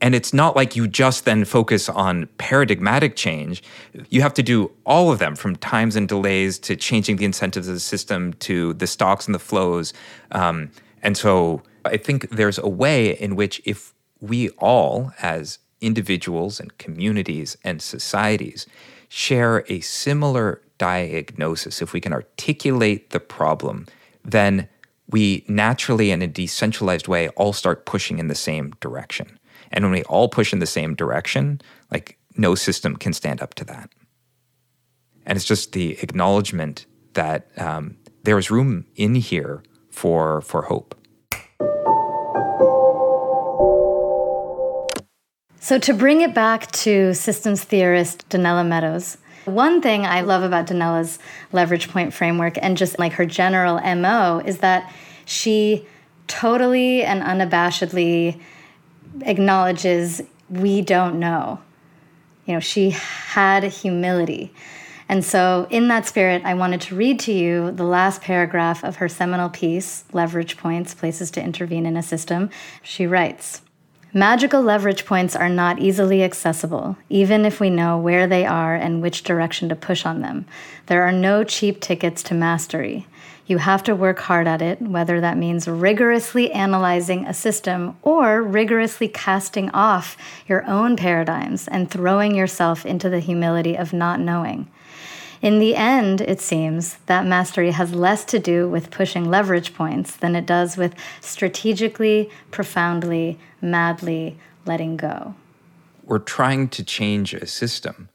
And 0.00 0.16
it's 0.16 0.34
not 0.34 0.56
like 0.56 0.74
you 0.74 0.88
just 0.88 1.24
then 1.24 1.44
focus 1.44 1.88
on 1.88 2.26
paradigmatic 2.36 3.14
change. 3.14 3.62
You 4.10 4.20
have 4.22 4.34
to 4.34 4.42
do 4.42 4.72
all 4.84 5.12
of 5.12 5.20
them 5.20 5.36
from 5.36 5.54
times 5.56 5.94
and 5.94 6.08
delays 6.08 6.58
to 6.60 6.74
changing 6.74 7.16
the 7.16 7.24
incentives 7.24 7.68
of 7.68 7.74
the 7.74 7.80
system 7.80 8.32
to 8.40 8.74
the 8.74 8.88
stocks 8.88 9.26
and 9.26 9.34
the 9.34 9.38
flows. 9.38 9.92
Um, 10.32 10.72
and 11.02 11.16
so 11.16 11.62
I 11.84 11.96
think 11.96 12.30
there's 12.30 12.58
a 12.58 12.68
way 12.68 13.16
in 13.18 13.36
which 13.36 13.62
if 13.64 13.94
we 14.20 14.48
all, 14.50 15.12
as 15.22 15.58
individuals 15.80 16.58
and 16.58 16.76
communities 16.78 17.56
and 17.62 17.80
societies, 17.80 18.66
share 19.12 19.62
a 19.68 19.78
similar 19.80 20.62
diagnosis, 20.78 21.82
if 21.82 21.92
we 21.92 22.00
can 22.00 22.14
articulate 22.14 23.10
the 23.10 23.20
problem, 23.20 23.86
then 24.24 24.66
we 25.06 25.44
naturally, 25.46 26.10
in 26.10 26.22
a 26.22 26.26
decentralized 26.26 27.08
way, 27.08 27.28
all 27.30 27.52
start 27.52 27.84
pushing 27.84 28.18
in 28.18 28.28
the 28.28 28.34
same 28.34 28.72
direction. 28.80 29.38
And 29.70 29.84
when 29.84 29.92
we 29.92 30.02
all 30.04 30.30
push 30.30 30.50
in 30.50 30.60
the 30.60 30.66
same 30.66 30.94
direction, 30.94 31.60
like 31.90 32.16
no 32.38 32.54
system 32.54 32.96
can 32.96 33.12
stand 33.12 33.42
up 33.42 33.52
to 33.56 33.64
that. 33.66 33.90
And 35.26 35.36
it's 35.36 35.44
just 35.44 35.72
the 35.72 35.98
acknowledgement 36.02 36.86
that 37.12 37.50
um, 37.60 37.98
there 38.22 38.38
is 38.38 38.50
room 38.50 38.86
in 38.96 39.14
here 39.14 39.62
for 39.90 40.40
for 40.40 40.62
hope. 40.62 40.94
So, 45.62 45.78
to 45.78 45.94
bring 45.94 46.22
it 46.22 46.34
back 46.34 46.72
to 46.72 47.14
systems 47.14 47.62
theorist 47.62 48.28
Donella 48.28 48.66
Meadows, 48.66 49.16
one 49.44 49.80
thing 49.80 50.04
I 50.04 50.22
love 50.22 50.42
about 50.42 50.66
Donella's 50.66 51.20
leverage 51.52 51.88
point 51.88 52.12
framework 52.12 52.58
and 52.60 52.76
just 52.76 52.98
like 52.98 53.12
her 53.12 53.26
general 53.26 53.80
MO 53.94 54.42
is 54.44 54.58
that 54.58 54.92
she 55.24 55.86
totally 56.26 57.04
and 57.04 57.22
unabashedly 57.22 58.40
acknowledges 59.20 60.20
we 60.50 60.82
don't 60.82 61.20
know. 61.20 61.60
You 62.44 62.54
know, 62.54 62.60
she 62.60 62.90
had 62.90 63.62
humility. 63.62 64.52
And 65.08 65.24
so, 65.24 65.68
in 65.70 65.86
that 65.86 66.06
spirit, 66.06 66.42
I 66.44 66.54
wanted 66.54 66.80
to 66.80 66.96
read 66.96 67.20
to 67.20 67.32
you 67.32 67.70
the 67.70 67.84
last 67.84 68.20
paragraph 68.20 68.82
of 68.82 68.96
her 68.96 69.08
seminal 69.08 69.48
piece, 69.48 70.06
Leverage 70.12 70.56
Points 70.56 70.92
Places 70.92 71.30
to 71.30 71.40
Intervene 71.40 71.86
in 71.86 71.96
a 71.96 72.02
System. 72.02 72.50
She 72.82 73.06
writes 73.06 73.62
Magical 74.14 74.60
leverage 74.60 75.06
points 75.06 75.34
are 75.34 75.48
not 75.48 75.78
easily 75.78 76.22
accessible, 76.22 76.98
even 77.08 77.46
if 77.46 77.60
we 77.60 77.70
know 77.70 77.96
where 77.96 78.26
they 78.26 78.44
are 78.44 78.74
and 78.74 79.00
which 79.00 79.22
direction 79.22 79.70
to 79.70 79.74
push 79.74 80.04
on 80.04 80.20
them. 80.20 80.44
There 80.84 81.02
are 81.04 81.12
no 81.12 81.44
cheap 81.44 81.80
tickets 81.80 82.22
to 82.24 82.34
mastery. 82.34 83.06
You 83.46 83.56
have 83.56 83.82
to 83.84 83.96
work 83.96 84.18
hard 84.18 84.46
at 84.46 84.60
it, 84.60 84.82
whether 84.82 85.18
that 85.22 85.38
means 85.38 85.66
rigorously 85.66 86.52
analyzing 86.52 87.24
a 87.24 87.32
system 87.32 87.96
or 88.02 88.42
rigorously 88.42 89.08
casting 89.08 89.70
off 89.70 90.18
your 90.46 90.62
own 90.66 90.94
paradigms 90.94 91.66
and 91.66 91.90
throwing 91.90 92.34
yourself 92.34 92.84
into 92.84 93.08
the 93.08 93.18
humility 93.18 93.76
of 93.78 93.94
not 93.94 94.20
knowing. 94.20 94.68
In 95.42 95.58
the 95.58 95.74
end, 95.74 96.20
it 96.20 96.40
seems 96.40 96.98
that 97.06 97.26
mastery 97.26 97.72
has 97.72 97.92
less 97.92 98.24
to 98.26 98.38
do 98.38 98.68
with 98.68 98.92
pushing 98.92 99.28
leverage 99.28 99.74
points 99.74 100.14
than 100.14 100.36
it 100.36 100.46
does 100.46 100.76
with 100.76 100.94
strategically, 101.20 102.30
profoundly, 102.52 103.40
madly 103.60 104.38
letting 104.64 104.96
go. 104.96 105.34
We're 106.04 106.20
trying 106.20 106.68
to 106.68 106.84
change 106.84 107.34
a 107.34 107.46
system. 107.48 108.08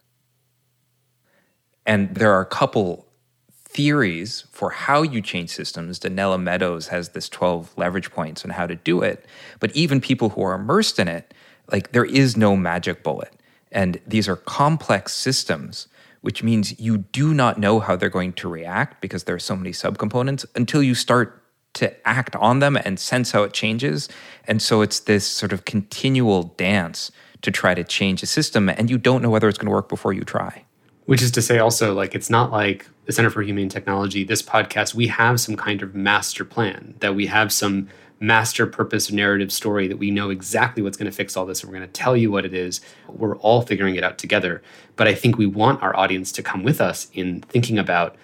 And 1.85 2.15
there 2.15 2.31
are 2.31 2.41
a 2.41 2.45
couple 2.45 3.05
theories 3.51 4.45
for 4.53 4.69
how 4.69 5.01
you 5.01 5.21
change 5.21 5.49
systems. 5.49 5.99
Donella 5.99 6.41
Meadows 6.41 6.87
has 6.87 7.09
this 7.09 7.27
12 7.27 7.77
leverage 7.77 8.09
points 8.09 8.45
on 8.45 8.51
how 8.51 8.65
to 8.67 8.75
do 8.75 9.01
it. 9.01 9.25
But 9.59 9.75
even 9.75 9.99
people 9.99 10.29
who 10.29 10.43
are 10.43 10.55
immersed 10.55 10.97
in 10.97 11.09
it, 11.09 11.33
like 11.69 11.91
there 11.91 12.05
is 12.05 12.37
no 12.37 12.55
magic 12.55 13.03
bullet. 13.03 13.33
And 13.69 13.99
these 14.07 14.29
are 14.29 14.37
complex 14.37 15.13
systems 15.13 15.89
which 16.27 16.43
means 16.43 16.77
you 16.77 16.97
do 16.97 17.33
not 17.33 17.57
know 17.57 17.79
how 17.79 17.95
they're 17.95 18.09
going 18.09 18.33
to 18.33 18.49
react 18.49 18.99
because 18.99 19.23
there 19.23 19.33
are 19.33 19.39
so 19.39 19.55
many 19.55 19.71
subcomponents 19.71 20.45
until 20.55 20.83
you 20.83 20.93
start 20.93 21.41
to 21.73 22.05
act 22.05 22.35
on 22.35 22.59
them 22.59 22.75
and 22.75 22.99
sense 22.99 23.31
how 23.31 23.43
it 23.43 23.53
changes. 23.53 24.09
And 24.43 24.61
so 24.61 24.81
it's 24.81 24.99
this 24.99 25.25
sort 25.25 25.53
of 25.53 25.63
continual 25.63 26.53
dance 26.57 27.13
to 27.43 27.49
try 27.49 27.73
to 27.73 27.81
change 27.81 28.21
a 28.23 28.25
system, 28.25 28.67
and 28.67 28.89
you 28.89 28.97
don't 28.97 29.21
know 29.21 29.29
whether 29.29 29.47
it's 29.47 29.57
going 29.57 29.67
to 29.67 29.71
work 29.71 29.87
before 29.87 30.11
you 30.11 30.25
try. 30.25 30.65
Which 31.05 31.21
is 31.21 31.31
to 31.31 31.41
say, 31.41 31.59
also, 31.59 31.93
like, 31.93 32.13
it's 32.13 32.29
not 32.29 32.51
like 32.51 32.85
the 33.05 33.13
Center 33.13 33.29
for 33.29 33.41
Humane 33.41 33.69
Technology, 33.69 34.25
this 34.25 34.41
podcast, 34.41 34.93
we 34.93 35.07
have 35.07 35.39
some 35.39 35.55
kind 35.55 35.81
of 35.81 35.95
master 35.95 36.43
plan, 36.43 36.95
that 36.99 37.15
we 37.15 37.27
have 37.27 37.53
some 37.53 37.87
master 38.19 38.65
purpose 38.65 39.11
narrative 39.11 39.51
story 39.51 39.87
that 39.87 39.97
we 39.97 40.11
know 40.11 40.29
exactly 40.29 40.81
what's 40.81 40.97
going 40.97 41.09
to 41.09 41.15
fix 41.15 41.37
all 41.37 41.45
this 41.45 41.61
and 41.61 41.71
we're 41.71 41.77
going 41.77 41.87
to 41.87 41.93
tell 41.93 42.17
you 42.17 42.31
what 42.31 42.45
it 42.45 42.53
is. 42.53 42.81
We're 43.07 43.37
all 43.37 43.61
figuring 43.61 43.95
it 43.95 44.03
out 44.03 44.17
together. 44.17 44.61
But 44.95 45.07
I 45.07 45.13
think 45.13 45.37
we 45.37 45.45
want 45.45 45.83
our 45.83 45.95
audience 45.95 46.31
to 46.33 46.43
come 46.43 46.63
with 46.63 46.81
us 46.81 47.07
in 47.13 47.41
thinking 47.41 47.77
about 47.77 48.15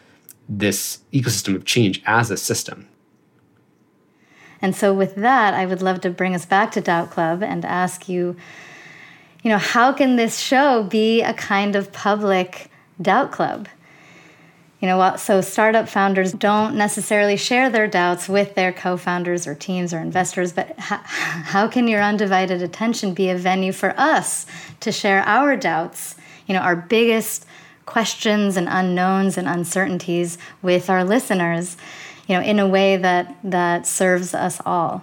this 0.50 1.00
ecosystem 1.12 1.56
of 1.56 1.66
change 1.66 2.02
as 2.06 2.32
a 2.32 2.38
system. 2.38 2.88
And 4.62 4.76
so, 4.76 4.94
with 4.94 5.16
that, 5.16 5.54
I 5.54 5.66
would 5.66 5.82
love 5.82 6.00
to 6.02 6.10
bring 6.10 6.34
us 6.34 6.46
back 6.46 6.72
to 6.72 6.82
Doubt 6.82 7.12
Club 7.12 7.44
and 7.44 7.66
ask 7.66 8.08
you, 8.08 8.38
you 9.44 9.50
know, 9.50 9.58
how 9.58 9.92
can 9.92 10.16
this 10.16 10.40
show 10.40 10.84
be 10.84 11.22
a 11.22 11.34
kind 11.34 11.76
of 11.76 11.92
public 11.92 12.72
doubt 13.02 13.32
club? 13.34 13.68
You 14.84 14.89
know, 14.89 15.15
so 15.15 15.39
startup 15.39 15.88
founders 15.88 16.34
don't 16.34 16.76
necessarily 16.76 17.38
share 17.38 17.69
their 17.69 17.88
doubts 17.88 18.28
with 18.28 18.54
their 18.56 18.74
co 18.74 18.98
founders 18.98 19.48
or 19.48 19.56
teams 19.56 19.93
or 19.93 20.00
investors, 20.00 20.52
but 20.52 20.78
how, 20.78 20.98
how 21.06 21.69
can 21.69 21.88
your 21.88 22.02
undivided 22.02 22.62
attention 22.62 23.13
be 23.13 23.30
a 23.30 23.38
venue 23.38 23.72
for 23.72 23.98
us 23.98 24.46
to 24.82 24.91
share 24.91 25.22
our 25.22 25.56
doubts, 25.56 26.17
you 26.48 26.54
know, 26.54 26.60
our 26.60 26.76
biggest 26.76 27.46
questions 27.86 28.58
and 28.58 28.67
unknowns 28.69 29.38
and 29.38 29.48
uncertainties 29.48 30.38
with 30.62 30.89
our 30.89 31.06
listeners, 31.06 31.78
you 32.28 32.36
know, 32.36 32.41
in 32.41 32.60
a 32.60 32.67
way 32.67 32.98
that, 32.98 33.38
that 33.41 33.88
serves 33.88 34.34
us 34.34 34.60
all? 34.65 35.02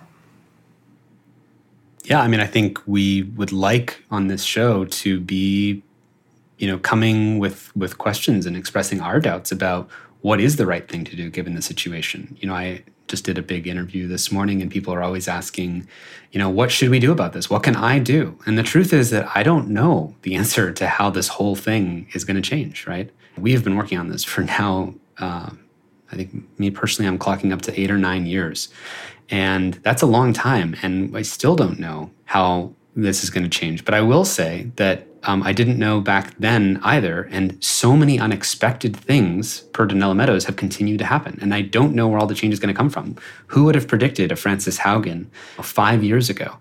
Yeah, 2.05 2.21
I 2.21 2.29
mean, 2.29 2.41
I 2.41 2.47
think 2.47 2.79
we 2.87 3.23
would 3.23 3.51
like 3.51 4.05
on 4.11 4.27
this 4.27 4.43
show 4.43 4.85
to 4.85 5.21
be 5.21 5.83
you 6.61 6.69
know, 6.69 6.79
coming 6.79 7.39
with 7.39 7.75
with 7.75 7.97
questions 7.97 8.45
and 8.45 8.55
expressing 8.55 9.01
our 9.01 9.19
doubts 9.19 9.51
about 9.51 9.89
what 10.21 10.41
is 10.41 10.57
the 10.57 10.67
right 10.67 10.87
thing 10.87 11.05
to 11.05 11.17
do 11.17 11.31
given 11.31 11.55
the 11.55 11.63
situation. 11.63 12.37
You 12.39 12.49
know, 12.49 12.55
I 12.55 12.85
just 13.09 13.25
did 13.25 13.39
a 13.39 13.43
big 13.43 13.67
interview 13.67 14.07
this 14.07 14.31
morning 14.31 14.61
and 14.61 14.71
people 14.71 14.93
are 14.93 15.03
always 15.03 15.27
asking, 15.27 15.89
you 16.33 16.39
know, 16.39 16.51
what 16.51 16.71
should 16.71 16.91
we 16.91 16.99
do 16.99 17.13
about 17.13 17.33
this? 17.33 17.49
What 17.49 17.63
can 17.63 17.75
I 17.75 17.99
do? 17.99 18.39
And 18.45 18.59
the 18.59 18.63
truth 18.63 18.93
is 18.93 19.09
that 19.09 19.27
I 19.35 19.43
don't 19.43 19.69
know 19.69 20.15
the 20.21 20.35
answer 20.41 20.71
to 20.71 20.87
how 20.87 21.09
this 21.09 21.29
whole 21.29 21.57
thing 21.57 22.07
is 22.13 22.25
going 22.25 22.37
to 22.37 22.43
change, 22.43 22.87
right? 22.87 23.11
We 23.39 23.53
have 23.53 23.65
been 23.65 23.77
working 23.77 23.97
on 23.97 24.11
this 24.11 24.23
for 24.23 24.43
now, 24.43 24.95
uh, 25.17 25.51
I 26.13 26.17
think 26.17 26.59
me 26.59 26.71
personally, 26.71 27.09
I'm 27.09 27.19
clocking 27.19 27.55
up 27.55 27.63
to 27.63 27.81
eight 27.81 27.91
or 27.91 27.97
nine 27.97 28.27
years. 28.27 28.69
And 29.31 29.75
that's 29.75 30.03
a 30.03 30.07
long 30.07 30.35
time. 30.35 30.77
And 30.83 31.17
I 31.17 31.23
still 31.23 31.57
don't 31.57 31.79
know 31.79 32.11
how 32.27 32.75
this 32.95 33.23
is 33.23 33.31
going 33.31 33.45
to 33.45 33.51
change. 33.51 33.85
But 33.85 33.95
I 33.95 34.01
will 34.01 34.25
say 34.25 34.71
that 34.77 35.07
um, 35.25 35.43
I 35.43 35.53
didn't 35.53 35.79
know 35.79 36.01
back 36.01 36.35
then 36.39 36.81
either. 36.83 37.23
And 37.31 37.63
so 37.63 37.97
many 37.97 38.19
unexpected 38.19 38.97
things, 38.97 39.61
per 39.73 39.87
Donella 39.87 40.17
Meadows, 40.17 40.45
have 40.45 40.57
continued 40.57 40.99
to 40.99 41.05
happen. 41.05 41.39
And 41.43 41.55
I 41.55 41.63
don't 41.63 41.95
know 41.95 42.09
where 42.09 42.19
all 42.19 42.27
the 42.27 42.35
change 42.35 42.55
is 42.55 42.61
going 42.61 42.73
to 42.73 42.79
come 42.79 42.91
from. 42.91 43.17
Who 43.49 43.65
would 43.65 43.75
have 43.75 43.89
predicted 43.89 44.33
a 44.33 44.37
Frances 44.37 44.79
Haugen 44.79 45.27
five 45.63 46.03
years 46.03 46.31
ago? 46.31 46.59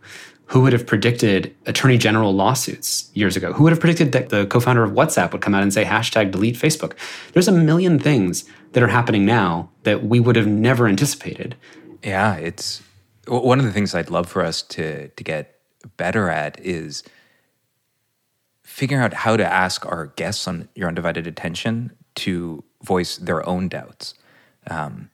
Who 0.48 0.62
would 0.62 0.74
have 0.74 0.88
predicted 0.88 1.56
attorney 1.68 1.98
general 1.98 2.34
lawsuits 2.34 3.12
years 3.14 3.38
ago? 3.38 3.54
Who 3.54 3.64
would 3.64 3.72
have 3.72 3.80
predicted 3.80 4.12
that 4.14 4.30
the 4.30 4.48
co 4.48 4.60
founder 4.60 4.84
of 4.84 4.92
WhatsApp 4.92 5.32
would 5.32 5.42
come 5.42 5.54
out 5.54 5.62
and 5.62 5.72
say 5.72 5.86
hashtag 5.86 6.32
delete 6.32 6.56
Facebook? 6.56 6.94
There's 7.34 7.48
a 7.48 7.52
million 7.52 8.00
things 8.00 8.46
that 8.74 8.82
are 8.82 8.88
happening 8.88 9.26
now 9.26 9.70
that 9.84 10.04
we 10.04 10.20
would 10.20 10.36
have 10.36 10.48
never 10.48 10.88
anticipated. 10.88 11.56
Yeah, 12.04 12.36
it's 12.36 12.82
one 13.28 13.60
of 13.60 13.66
the 13.66 13.72
things 13.72 13.94
I'd 13.94 14.10
love 14.10 14.28
for 14.28 14.44
us 14.44 14.64
to, 14.64 15.10
to 15.10 15.24
get 15.24 15.59
better 15.98 16.30
at 16.30 16.60
is 16.60 17.04
figuring 18.64 19.04
out 19.04 19.14
how 19.14 19.36
to 19.36 19.46
ask 19.46 19.86
our 19.86 20.08
guests 20.16 20.48
on 20.48 20.70
your 20.76 20.88
undivided 20.88 21.28
attention 21.28 21.92
to 22.16 22.64
voice 22.84 23.18
their 23.18 23.48
own 23.48 23.68
doubts. 23.68 24.14
Um, 24.68 25.10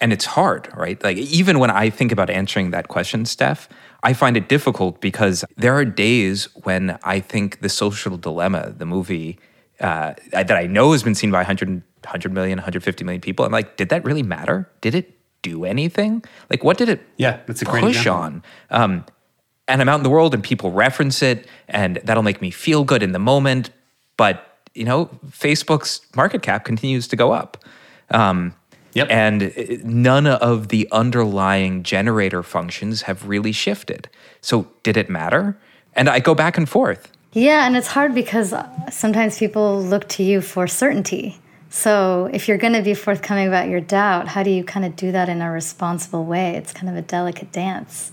and 0.00 0.12
it's 0.12 0.24
hard, 0.24 0.68
right? 0.76 1.02
Like, 1.02 1.16
even 1.16 1.58
when 1.60 1.70
I 1.70 1.88
think 1.88 2.10
about 2.10 2.28
answering 2.28 2.72
that 2.72 2.88
question, 2.88 3.24
Steph, 3.24 3.68
I 4.02 4.12
find 4.12 4.36
it 4.36 4.48
difficult 4.48 5.00
because 5.00 5.44
there 5.56 5.74
are 5.74 5.84
days 5.84 6.48
when 6.64 6.98
I 7.04 7.20
think 7.20 7.60
The 7.60 7.68
Social 7.68 8.16
Dilemma, 8.16 8.74
the 8.76 8.84
movie 8.84 9.38
uh, 9.80 10.14
that 10.32 10.50
I 10.50 10.66
know 10.66 10.92
has 10.92 11.02
been 11.02 11.14
seen 11.14 11.30
by 11.30 11.38
100, 11.38 11.68
100 11.68 12.32
million, 12.32 12.58
150 12.58 13.04
million 13.04 13.20
people, 13.20 13.44
I'm 13.44 13.52
like, 13.52 13.76
did 13.76 13.90
that 13.90 14.04
really 14.04 14.24
matter? 14.24 14.68
Did 14.80 14.96
it 14.96 15.18
do 15.42 15.64
anything? 15.64 16.24
Like, 16.50 16.64
what 16.64 16.78
did 16.78 16.88
it 16.88 17.00
yeah, 17.16 17.40
that's 17.46 17.62
a 17.62 17.64
great 17.64 17.82
push 17.82 18.06
on? 18.06 18.42
Um, 18.70 19.04
and 19.68 19.80
I'm 19.80 19.88
out 19.88 19.96
in 19.96 20.02
the 20.02 20.10
world 20.10 20.34
and 20.34 20.42
people 20.42 20.70
reference 20.72 21.22
it 21.22 21.46
and 21.68 21.96
that'll 22.04 22.22
make 22.22 22.40
me 22.40 22.50
feel 22.50 22.84
good 22.84 23.02
in 23.02 23.12
the 23.12 23.18
moment. 23.18 23.70
But, 24.16 24.60
you 24.74 24.84
know, 24.84 25.06
Facebook's 25.28 26.00
market 26.14 26.42
cap 26.42 26.64
continues 26.64 27.08
to 27.08 27.16
go 27.16 27.32
up. 27.32 27.64
Um, 28.10 28.54
Yep. 28.94 29.08
And 29.10 29.84
none 29.84 30.26
of 30.26 30.68
the 30.68 30.88
underlying 30.92 31.82
generator 31.82 32.42
functions 32.42 33.02
have 33.02 33.26
really 33.26 33.52
shifted. 33.52 34.08
So, 34.40 34.68
did 34.82 34.96
it 34.96 35.08
matter? 35.08 35.56
And 35.94 36.08
I 36.08 36.20
go 36.20 36.34
back 36.34 36.58
and 36.58 36.68
forth. 36.68 37.10
Yeah, 37.32 37.66
and 37.66 37.76
it's 37.76 37.88
hard 37.88 38.14
because 38.14 38.54
sometimes 38.90 39.38
people 39.38 39.82
look 39.82 40.08
to 40.10 40.22
you 40.22 40.42
for 40.42 40.66
certainty. 40.66 41.38
So, 41.70 42.28
if 42.34 42.48
you're 42.48 42.58
going 42.58 42.74
to 42.74 42.82
be 42.82 42.92
forthcoming 42.92 43.48
about 43.48 43.68
your 43.68 43.80
doubt, 43.80 44.28
how 44.28 44.42
do 44.42 44.50
you 44.50 44.62
kind 44.62 44.84
of 44.84 44.94
do 44.94 45.10
that 45.12 45.30
in 45.30 45.40
a 45.40 45.50
responsible 45.50 46.26
way? 46.26 46.54
It's 46.56 46.74
kind 46.74 46.90
of 46.90 46.96
a 46.96 47.02
delicate 47.02 47.50
dance. 47.50 48.12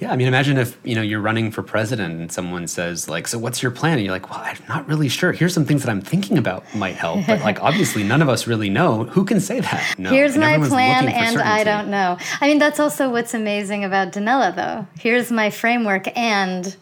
Yeah, 0.00 0.12
I 0.12 0.16
mean, 0.16 0.26
imagine 0.26 0.58
if 0.58 0.78
you 0.82 0.94
know 0.94 1.02
you're 1.02 1.20
running 1.20 1.50
for 1.50 1.62
president 1.62 2.20
and 2.20 2.32
someone 2.32 2.66
says 2.66 3.08
like, 3.08 3.28
"So 3.28 3.38
what's 3.38 3.62
your 3.62 3.70
plan?" 3.70 3.94
And 3.94 4.02
you're 4.04 4.12
like, 4.12 4.28
"Well, 4.28 4.40
I'm 4.40 4.58
not 4.68 4.86
really 4.88 5.08
sure. 5.08 5.32
Here's 5.32 5.54
some 5.54 5.64
things 5.64 5.82
that 5.84 5.90
I'm 5.90 6.00
thinking 6.00 6.36
about 6.36 6.64
might 6.74 6.96
help." 6.96 7.26
But 7.26 7.40
like, 7.42 7.62
obviously, 7.68 8.02
none 8.02 8.20
of 8.20 8.28
us 8.28 8.46
really 8.46 8.68
know. 8.68 9.04
Who 9.04 9.24
can 9.24 9.40
say 9.40 9.60
that? 9.60 9.98
No. 9.98 10.10
Here's 10.10 10.34
And 10.34 10.42
my 10.42 10.68
plan, 10.68 11.04
looking 11.04 11.18
for 11.18 11.24
and 11.24 11.38
I 11.38 11.64
don't 11.64 11.88
know. 11.90 12.18
I 12.40 12.48
mean, 12.48 12.58
that's 12.58 12.80
also 12.80 13.08
what's 13.08 13.34
amazing 13.34 13.84
about 13.84 14.12
Donella, 14.12 14.54
though. 14.54 14.86
Here's 14.98 15.30
my 15.30 15.50
framework, 15.50 16.08
and 16.16 16.76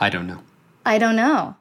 I 0.00 0.10
don't 0.10 0.26
know. 0.26 0.40
I 0.84 0.98
don't 0.98 1.16
know. 1.16 1.54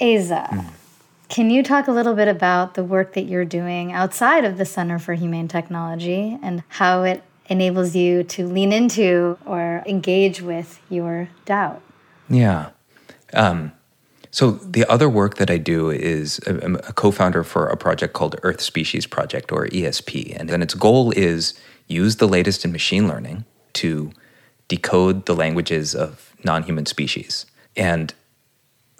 Aza, 0.00 0.48
hmm. 0.48 0.79
Can 1.30 1.48
you 1.48 1.62
talk 1.62 1.86
a 1.86 1.92
little 1.92 2.14
bit 2.14 2.28
about 2.28 2.74
the 2.74 2.84
work 2.84 3.14
that 3.14 3.22
you're 3.22 3.44
doing 3.44 3.92
outside 3.92 4.44
of 4.44 4.58
the 4.58 4.64
Center 4.64 4.98
for 4.98 5.14
Humane 5.14 5.48
Technology 5.48 6.36
and 6.42 6.64
how 6.68 7.04
it 7.04 7.22
enables 7.46 7.94
you 7.96 8.24
to 8.24 8.46
lean 8.46 8.72
into 8.72 9.38
or 9.46 9.82
engage 9.86 10.42
with 10.42 10.80
your 10.90 11.28
doubt? 11.44 11.80
Yeah. 12.28 12.70
Um, 13.32 13.72
so 14.32 14.50
the 14.50 14.84
other 14.86 15.08
work 15.08 15.36
that 15.36 15.50
I 15.50 15.56
do 15.56 15.90
is 15.90 16.40
I'm 16.46 16.76
a 16.76 16.92
co-founder 16.92 17.44
for 17.44 17.68
a 17.68 17.76
project 17.76 18.12
called 18.12 18.36
Earth 18.42 18.60
Species 18.60 19.06
Project 19.06 19.52
or 19.52 19.66
ESP, 19.68 20.36
and 20.38 20.48
then 20.48 20.62
its 20.62 20.74
goal 20.74 21.12
is 21.12 21.54
use 21.86 22.16
the 22.16 22.28
latest 22.28 22.64
in 22.64 22.72
machine 22.72 23.08
learning 23.08 23.44
to 23.74 24.12
decode 24.68 25.26
the 25.26 25.34
languages 25.34 25.94
of 25.94 26.34
non-human 26.44 26.86
species. 26.86 27.46
And 27.76 28.14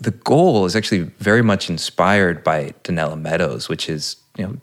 the 0.00 0.10
goal 0.10 0.64
is 0.64 0.74
actually 0.74 1.02
very 1.18 1.42
much 1.42 1.68
inspired 1.68 2.42
by 2.42 2.74
Donella 2.84 3.20
Meadows, 3.20 3.68
which 3.68 3.88
is, 3.88 4.16
you 4.36 4.46
know, 4.46 4.56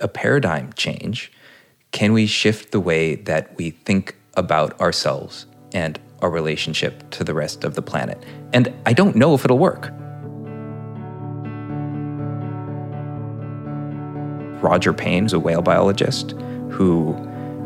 a 0.00 0.08
paradigm 0.08 0.72
change. 0.72 1.32
Can 1.92 2.12
we 2.12 2.26
shift 2.26 2.72
the 2.72 2.80
way 2.80 3.14
that 3.14 3.56
we 3.56 3.70
think 3.70 4.16
about 4.34 4.78
ourselves 4.80 5.46
and 5.72 6.00
our 6.20 6.30
relationship 6.30 7.08
to 7.10 7.22
the 7.22 7.32
rest 7.32 7.62
of 7.62 7.74
the 7.74 7.82
planet? 7.82 8.22
And 8.52 8.74
I 8.84 8.92
don't 8.92 9.14
know 9.14 9.34
if 9.34 9.44
it'll 9.44 9.58
work. 9.58 9.92
Roger 14.62 14.92
Payne 14.92 15.26
is 15.26 15.32
a 15.32 15.38
whale 15.38 15.62
biologist 15.62 16.32
who, 16.70 17.12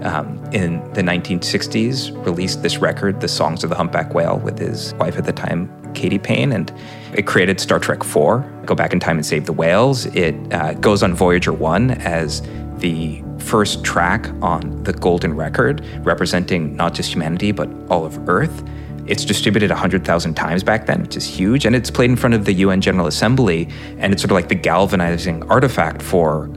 um, 0.05 0.43
in 0.53 0.79
the 0.93 1.03
1960s, 1.03 2.25
released 2.25 2.63
this 2.63 2.79
record, 2.79 3.21
The 3.21 3.29
Songs 3.29 3.65
of 3.65 3.71
the 3.71 3.77
Humpback 3.77 4.15
Whale, 4.15 4.39
with 4.39 4.59
his 4.59 4.95
wife 4.95 5.17
at 5.17 5.25
the 5.25 5.33
time, 5.33 5.71
Katy 5.95 6.19
Payne, 6.19 6.53
and 6.53 6.73
it 7.15 7.27
created 7.27 7.61
Star 7.61 7.79
Trek 7.79 8.05
4, 8.05 8.63
Go 8.67 8.75
Back 8.75 8.93
in 8.93 9.01
Time 9.01 9.17
and 9.17 9.27
Save 9.27 9.47
the 9.47 9.53
Whales. 9.53 10.07
It 10.07 10.35
uh, 10.53 10.75
goes 10.75 11.03
on 11.03 11.15
Voyager 11.15 11.53
1 11.53 11.91
as 11.91 12.43
the 12.79 13.23
first 13.39 13.85
track 13.85 14.29
on 14.43 14.83
the 14.85 14.93
Golden 14.93 15.35
Record, 15.35 15.85
representing 16.05 16.77
not 16.77 16.95
just 16.95 17.13
humanity, 17.13 17.53
but 17.53 17.69
all 17.89 18.05
of 18.05 18.29
Earth. 18.29 18.63
It's 19.07 19.25
distributed 19.25 19.71
100,000 19.71 20.35
times 20.35 20.63
back 20.63 20.87
then, 20.87 21.03
which 21.03 21.17
is 21.17 21.27
huge, 21.27 21.67
and 21.67 21.75
it's 21.75 21.91
played 21.91 22.11
in 22.11 22.17
front 22.17 22.35
of 22.35 22.45
the 22.45 22.53
UN 22.55 22.81
General 22.81 23.07
Assembly, 23.07 23.69
and 23.99 24.13
it's 24.13 24.23
sort 24.23 24.31
of 24.31 24.37
like 24.37 24.49
the 24.49 24.55
galvanizing 24.55 25.43
artifact 25.51 26.01
for 26.01 26.49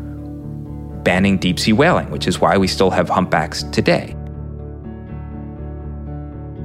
banning 1.03 1.37
deep 1.37 1.59
sea 1.59 1.73
whaling, 1.73 2.09
which 2.09 2.27
is 2.27 2.39
why 2.39 2.57
we 2.57 2.67
still 2.67 2.89
have 2.89 3.09
humpbacks 3.09 3.63
today. 3.63 4.15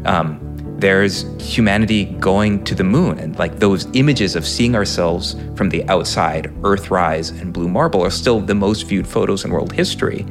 Um, 0.04 0.44
there's 0.78 1.24
humanity 1.40 2.04
going 2.04 2.62
to 2.64 2.74
the 2.74 2.84
moon, 2.84 3.18
and 3.18 3.36
like 3.36 3.58
those 3.58 3.86
images 3.94 4.36
of 4.36 4.46
seeing 4.46 4.76
ourselves 4.76 5.34
from 5.56 5.70
the 5.70 5.82
outside, 5.88 6.44
Earthrise 6.62 7.38
and 7.40 7.52
Blue 7.52 7.68
Marble, 7.68 8.00
are 8.02 8.10
still 8.10 8.40
the 8.40 8.54
most 8.54 8.82
viewed 8.86 9.06
photos 9.06 9.44
in 9.44 9.50
world 9.50 9.72
history. 9.72 10.24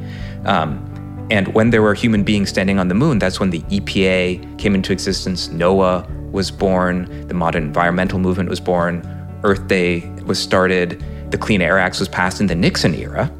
Um, 0.46 0.82
and 1.30 1.48
when 1.54 1.68
there 1.68 1.82
were 1.82 1.92
human 1.92 2.24
beings 2.24 2.48
standing 2.48 2.78
on 2.78 2.88
the 2.88 2.94
moon, 2.94 3.18
that's 3.18 3.38
when 3.38 3.50
the 3.50 3.60
EPA 3.62 4.58
came 4.58 4.74
into 4.74 4.90
existence. 4.90 5.48
NOAA 5.48 6.08
was 6.32 6.50
born, 6.50 7.28
the 7.28 7.34
modern 7.34 7.64
environmental 7.64 8.18
movement 8.18 8.48
was 8.48 8.60
born, 8.60 9.02
Earth 9.44 9.66
Day 9.68 10.08
was 10.24 10.38
started, 10.38 11.04
the 11.30 11.36
Clean 11.36 11.60
Air 11.60 11.78
Act 11.78 11.98
was 11.98 12.08
passed 12.08 12.40
in 12.40 12.46
the 12.46 12.54
Nixon 12.54 12.94
era. 12.94 13.30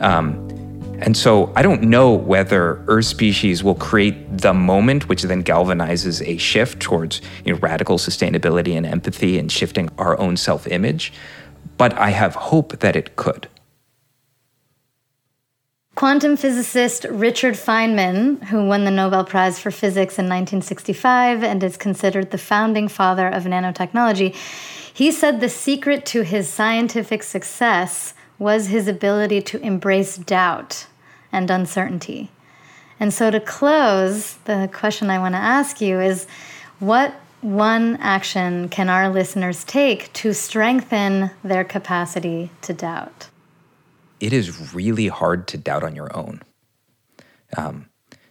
Um, 0.00 0.46
and 1.00 1.16
so 1.16 1.50
I 1.56 1.62
don't 1.62 1.82
know 1.82 2.12
whether 2.12 2.84
Earth 2.86 3.06
species 3.06 3.64
will 3.64 3.74
create 3.74 4.38
the 4.38 4.52
moment 4.52 5.08
which 5.08 5.22
then 5.22 5.42
galvanizes 5.42 6.26
a 6.26 6.36
shift 6.36 6.80
towards 6.80 7.22
you 7.44 7.54
know, 7.54 7.58
radical 7.60 7.96
sustainability 7.96 8.76
and 8.76 8.84
empathy 8.84 9.38
and 9.38 9.50
shifting 9.50 9.88
our 9.96 10.18
own 10.18 10.36
self 10.36 10.66
image, 10.66 11.12
but 11.78 11.94
I 11.94 12.10
have 12.10 12.34
hope 12.34 12.80
that 12.80 12.96
it 12.96 13.16
could. 13.16 13.48
Quantum 15.94 16.36
physicist 16.36 17.04
Richard 17.10 17.54
Feynman, 17.54 18.42
who 18.44 18.66
won 18.66 18.84
the 18.84 18.90
Nobel 18.90 19.24
Prize 19.24 19.58
for 19.58 19.70
Physics 19.70 20.18
in 20.18 20.26
1965 20.26 21.42
and 21.42 21.62
is 21.62 21.76
considered 21.76 22.30
the 22.30 22.38
founding 22.38 22.88
father 22.88 23.28
of 23.28 23.44
nanotechnology, 23.44 24.34
he 24.94 25.10
said 25.10 25.40
the 25.40 25.48
secret 25.48 26.06
to 26.06 26.22
his 26.22 26.48
scientific 26.48 27.22
success 27.22 28.14
was 28.40 28.66
his 28.66 28.88
ability 28.88 29.42
to 29.42 29.60
embrace 29.60 30.16
doubt 30.16 30.86
and 31.30 31.48
uncertainty. 31.50 32.32
And 32.98 33.14
so, 33.14 33.30
to 33.30 33.38
close, 33.38 34.34
the 34.44 34.68
question 34.72 35.10
I 35.10 35.20
want 35.20 35.34
to 35.34 35.38
ask 35.38 35.80
you 35.80 36.00
is 36.00 36.26
what 36.80 37.14
one 37.42 37.96
action 37.98 38.68
can 38.68 38.88
our 38.88 39.08
listeners 39.08 39.62
take 39.64 40.12
to 40.14 40.34
strengthen 40.34 41.30
their 41.44 41.64
capacity 41.64 42.50
to 42.62 42.72
doubt? 42.72 43.28
It 44.18 44.32
is 44.32 44.74
really 44.74 45.08
hard 45.08 45.46
to 45.48 45.58
doubt 45.58 45.84
on 45.84 45.94
your 45.94 46.14
own. 46.16 46.42
Um, 47.56 47.86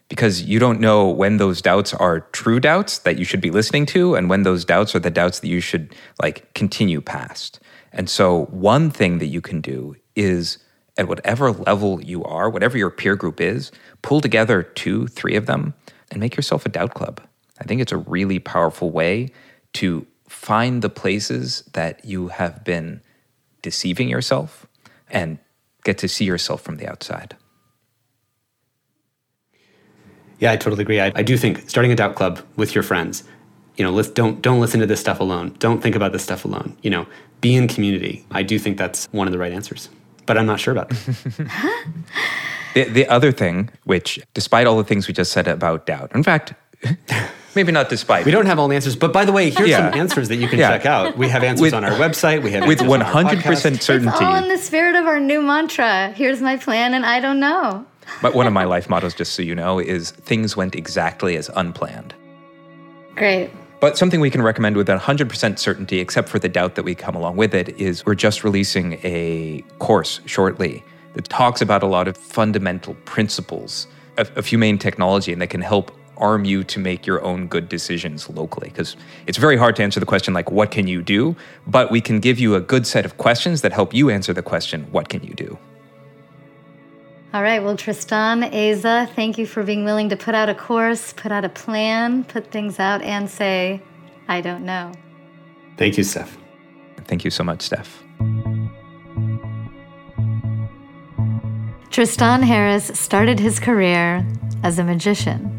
because 0.07 0.43
you 0.43 0.57
don't 0.57 0.79
know 0.79 1.07
when 1.07 1.37
those 1.37 1.61
doubts 1.61 1.93
are 1.93 2.21
true 2.31 2.59
doubts 2.59 2.99
that 2.99 3.17
you 3.19 3.25
should 3.25 3.41
be 3.41 3.51
listening 3.51 3.85
to 3.85 4.15
and 4.15 4.29
when 4.29 4.41
those 4.41 4.65
doubts 4.65 4.95
are 4.95 4.99
the 4.99 5.11
doubts 5.11 5.39
that 5.39 5.47
you 5.47 5.61
should 5.61 5.95
like 6.21 6.51
continue 6.55 6.99
past. 6.99 7.59
And 7.91 8.09
so, 8.09 8.45
one 8.45 8.91
thing 8.91 9.17
that 9.19 9.27
you 9.27 9.41
can 9.41 9.61
do 9.61 9.95
is 10.15 10.57
at 10.97 11.07
whatever 11.07 11.51
level 11.51 12.01
you 12.01 12.23
are, 12.23 12.49
whatever 12.49 12.77
your 12.77 12.89
peer 12.89 13.15
group 13.15 13.39
is, 13.39 13.71
pull 14.01 14.21
together 14.21 14.61
two, 14.63 15.07
three 15.07 15.35
of 15.35 15.45
them 15.45 15.73
and 16.11 16.19
make 16.19 16.35
yourself 16.35 16.65
a 16.65 16.69
doubt 16.69 16.93
club. 16.93 17.21
I 17.59 17.63
think 17.63 17.81
it's 17.81 17.91
a 17.91 17.97
really 17.97 18.39
powerful 18.39 18.91
way 18.91 19.29
to 19.73 20.05
find 20.27 20.81
the 20.81 20.89
places 20.89 21.63
that 21.73 22.03
you 22.05 22.27
have 22.27 22.63
been 22.63 23.01
deceiving 23.61 24.09
yourself 24.09 24.67
and 25.09 25.39
get 25.83 25.97
to 25.99 26.07
see 26.07 26.25
yourself 26.25 26.61
from 26.61 26.77
the 26.77 26.87
outside. 26.87 27.35
Yeah, 30.39 30.51
I 30.51 30.57
totally 30.57 30.83
agree. 30.83 30.99
I, 30.99 31.11
I 31.15 31.23
do 31.23 31.37
think 31.37 31.69
starting 31.69 31.91
a 31.91 31.95
doubt 31.95 32.15
club 32.15 32.39
with 32.55 32.73
your 32.73 32.83
friends, 32.83 33.23
you 33.79 33.85
know, 33.85 33.91
list, 33.91 34.13
don't 34.13 34.41
don't 34.41 34.59
listen 34.59 34.81
to 34.81 34.85
this 34.85 34.99
stuff 34.99 35.21
alone. 35.21 35.55
Don't 35.57 35.81
think 35.81 35.95
about 35.95 36.11
this 36.11 36.21
stuff 36.21 36.43
alone. 36.43 36.75
You 36.81 36.89
know, 36.89 37.07
be 37.39 37.55
in 37.55 37.69
community. 37.69 38.25
I 38.29 38.43
do 38.43 38.59
think 38.59 38.77
that's 38.77 39.07
one 39.11 39.25
of 39.25 39.31
the 39.31 39.39
right 39.39 39.53
answers, 39.53 39.87
but 40.25 40.37
I'm 40.37 40.45
not 40.45 40.59
sure 40.59 40.73
about. 40.73 40.89
the, 42.73 42.83
the 42.83 43.07
other 43.07 43.31
thing, 43.31 43.69
which 43.85 44.19
despite 44.33 44.67
all 44.67 44.77
the 44.77 44.83
things 44.83 45.07
we 45.07 45.13
just 45.13 45.31
said 45.31 45.47
about 45.47 45.85
doubt, 45.85 46.11
in 46.13 46.23
fact, 46.23 46.53
maybe 47.55 47.71
not 47.71 47.87
despite. 47.87 48.25
We 48.25 48.31
don't 48.31 48.47
have 48.47 48.59
all 48.59 48.67
the 48.67 48.75
answers, 48.75 48.97
but 48.97 49.13
by 49.13 49.23
the 49.23 49.31
way, 49.31 49.49
here's 49.49 49.69
yeah. 49.69 49.89
some 49.89 49.97
answers 49.97 50.27
that 50.27 50.35
you 50.35 50.49
can 50.49 50.59
yeah. 50.63 50.71
check 50.71 50.85
out. 50.85 51.17
We 51.17 51.29
have 51.29 51.41
answers 51.41 51.61
with, 51.61 51.73
on 51.73 51.85
our 51.85 51.97
website. 51.97 52.43
We 52.43 52.51
have 52.51 52.67
with 52.67 52.81
100 52.81 53.43
percent 53.45 53.81
certainty. 53.81 54.09
It's 54.09 54.21
all 54.21 54.43
in 54.43 54.49
the 54.49 54.57
spirit 54.57 54.97
of 54.97 55.05
our 55.05 55.21
new 55.21 55.41
mantra. 55.41 56.11
Here's 56.11 56.41
my 56.41 56.57
plan, 56.57 56.93
and 56.93 57.05
I 57.05 57.21
don't 57.21 57.39
know. 57.39 57.85
But 58.21 58.33
one 58.33 58.45
of 58.45 58.51
my 58.51 58.65
life 58.65 58.89
mottos, 58.89 59.13
just 59.13 59.33
so 59.33 59.41
you 59.41 59.55
know, 59.55 59.79
is 59.79 60.11
things 60.11 60.57
went 60.57 60.75
exactly 60.75 61.37
as 61.37 61.49
unplanned. 61.55 62.13
Great. 63.15 63.51
But 63.79 63.97
something 63.97 64.19
we 64.19 64.29
can 64.29 64.41
recommend 64.41 64.75
with 64.75 64.87
100% 64.87 65.57
certainty, 65.57 65.99
except 65.99 66.27
for 66.27 66.37
the 66.37 66.49
doubt 66.49 66.75
that 66.75 66.83
we 66.83 66.95
come 66.95 67.15
along 67.15 67.37
with 67.37 67.55
it, 67.55 67.69
is 67.79 68.05
we're 68.05 68.13
just 68.13 68.43
releasing 68.43 68.99
a 69.03 69.63
course 69.79 70.19
shortly 70.25 70.83
that 71.13 71.29
talks 71.29 71.61
about 71.61 71.81
a 71.81 71.87
lot 71.87 72.09
of 72.09 72.17
fundamental 72.17 72.93
principles 73.05 73.87
of, 74.17 74.35
of 74.37 74.45
humane 74.45 74.77
technology 74.77 75.31
and 75.31 75.41
that 75.41 75.49
can 75.49 75.61
help 75.61 75.95
arm 76.17 76.43
you 76.43 76.65
to 76.65 76.77
make 76.77 77.07
your 77.07 77.23
own 77.23 77.47
good 77.47 77.69
decisions 77.69 78.29
locally. 78.29 78.67
Because 78.67 78.97
it's 79.27 79.37
very 79.37 79.55
hard 79.55 79.77
to 79.77 79.83
answer 79.83 80.01
the 80.01 80.05
question 80.05 80.33
like 80.33 80.51
what 80.51 80.71
can 80.71 80.85
you 80.85 81.01
do? 81.01 81.37
But 81.65 81.89
we 81.89 82.01
can 82.01 82.19
give 82.19 82.37
you 82.37 82.55
a 82.55 82.61
good 82.61 82.85
set 82.85 83.05
of 83.05 83.17
questions 83.17 83.61
that 83.61 83.71
help 83.71 83.93
you 83.93 84.09
answer 84.09 84.33
the 84.33 84.43
question 84.43 84.87
what 84.91 85.07
can 85.07 85.23
you 85.23 85.33
do 85.33 85.57
all 87.33 87.43
right. 87.43 87.63
Well, 87.63 87.77
Tristan, 87.77 88.41
Aza, 88.41 89.13
thank 89.15 89.37
you 89.37 89.45
for 89.45 89.63
being 89.63 89.83
willing 89.85 90.09
to 90.09 90.17
put 90.17 90.35
out 90.35 90.49
a 90.49 90.55
course, 90.55 91.13
put 91.13 91.31
out 91.31 91.45
a 91.45 91.49
plan, 91.49 92.23
put 92.23 92.51
things 92.51 92.79
out, 92.79 93.01
and 93.01 93.29
say, 93.29 93.81
I 94.27 94.41
don't 94.41 94.65
know. 94.65 94.91
Thank 95.77 95.97
you, 95.97 96.03
Steph. 96.03 96.37
Thank 97.05 97.23
you 97.23 97.31
so 97.31 97.43
much, 97.43 97.61
Steph. 97.61 98.03
Tristan 101.89 102.43
Harris 102.43 102.91
started 102.99 103.39
his 103.39 103.59
career 103.59 104.25
as 104.63 104.77
a 104.77 104.83
magician. 104.83 105.57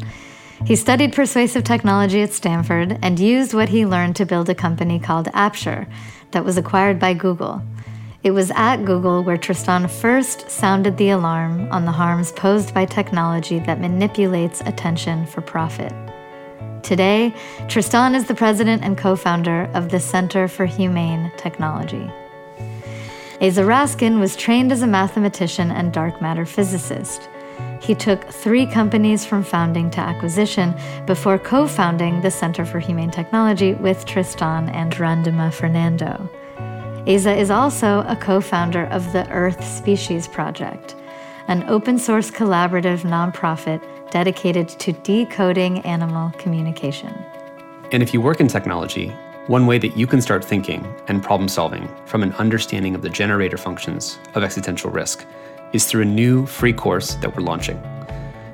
He 0.65 0.75
studied 0.75 1.13
persuasive 1.13 1.63
technology 1.63 2.21
at 2.21 2.33
Stanford 2.33 2.97
and 3.01 3.19
used 3.19 3.53
what 3.53 3.69
he 3.69 3.85
learned 3.85 4.15
to 4.17 4.25
build 4.25 4.47
a 4.49 4.55
company 4.55 4.99
called 4.99 5.27
Apture 5.33 5.87
that 6.31 6.45
was 6.45 6.57
acquired 6.57 6.99
by 6.99 7.13
Google. 7.13 7.61
It 8.23 8.31
was 8.31 8.51
at 8.51 8.85
Google 8.85 9.23
where 9.23 9.37
Tristan 9.37 9.87
first 9.87 10.47
sounded 10.51 10.97
the 10.97 11.09
alarm 11.09 11.67
on 11.71 11.85
the 11.85 11.91
harms 11.91 12.31
posed 12.31 12.71
by 12.71 12.85
technology 12.85 13.57
that 13.61 13.81
manipulates 13.81 14.61
attention 14.61 15.25
for 15.25 15.41
profit. 15.41 15.91
Today, 16.83 17.33
Tristan 17.67 18.13
is 18.13 18.27
the 18.27 18.35
president 18.35 18.83
and 18.83 18.95
co 18.95 19.15
founder 19.15 19.71
of 19.73 19.89
the 19.89 19.99
Center 19.99 20.47
for 20.47 20.67
Humane 20.67 21.31
Technology. 21.35 22.11
Aza 23.39 23.65
Raskin 23.65 24.19
was 24.19 24.35
trained 24.35 24.71
as 24.71 24.83
a 24.83 24.87
mathematician 24.87 25.71
and 25.71 25.91
dark 25.91 26.21
matter 26.21 26.45
physicist. 26.45 27.27
He 27.81 27.95
took 27.95 28.23
three 28.25 28.67
companies 28.67 29.25
from 29.25 29.43
founding 29.43 29.89
to 29.91 29.99
acquisition 29.99 30.75
before 31.07 31.39
co 31.39 31.65
founding 31.65 32.21
the 32.21 32.29
Center 32.29 32.65
for 32.65 32.79
Humane 32.79 33.09
Technology 33.09 33.73
with 33.73 34.05
Tristan 34.05 34.69
and 34.69 34.93
Randima 34.93 35.51
Fernando. 35.51 36.29
Aza 37.07 37.35
is 37.35 37.49
also 37.49 38.05
a 38.07 38.15
co 38.15 38.39
founder 38.39 38.85
of 38.85 39.11
the 39.11 39.27
Earth 39.31 39.65
Species 39.65 40.27
Project, 40.27 40.95
an 41.47 41.63
open 41.67 41.97
source 41.97 42.29
collaborative 42.29 43.01
nonprofit 43.01 43.81
dedicated 44.11 44.69
to 44.69 44.91
decoding 44.91 45.79
animal 45.79 46.31
communication. 46.37 47.11
And 47.91 48.03
if 48.03 48.13
you 48.13 48.21
work 48.21 48.39
in 48.39 48.47
technology, 48.47 49.07
one 49.47 49.65
way 49.65 49.79
that 49.79 49.97
you 49.97 50.05
can 50.05 50.21
start 50.21 50.45
thinking 50.45 50.85
and 51.07 51.23
problem 51.23 51.49
solving 51.49 51.89
from 52.05 52.21
an 52.21 52.33
understanding 52.33 52.93
of 52.93 53.01
the 53.01 53.09
generator 53.09 53.57
functions 53.57 54.19
of 54.35 54.43
existential 54.43 54.91
risk 54.91 55.25
is 55.73 55.85
through 55.85 56.03
a 56.03 56.05
new 56.05 56.45
free 56.45 56.73
course 56.73 57.15
that 57.15 57.35
we're 57.35 57.41
launching. 57.41 57.81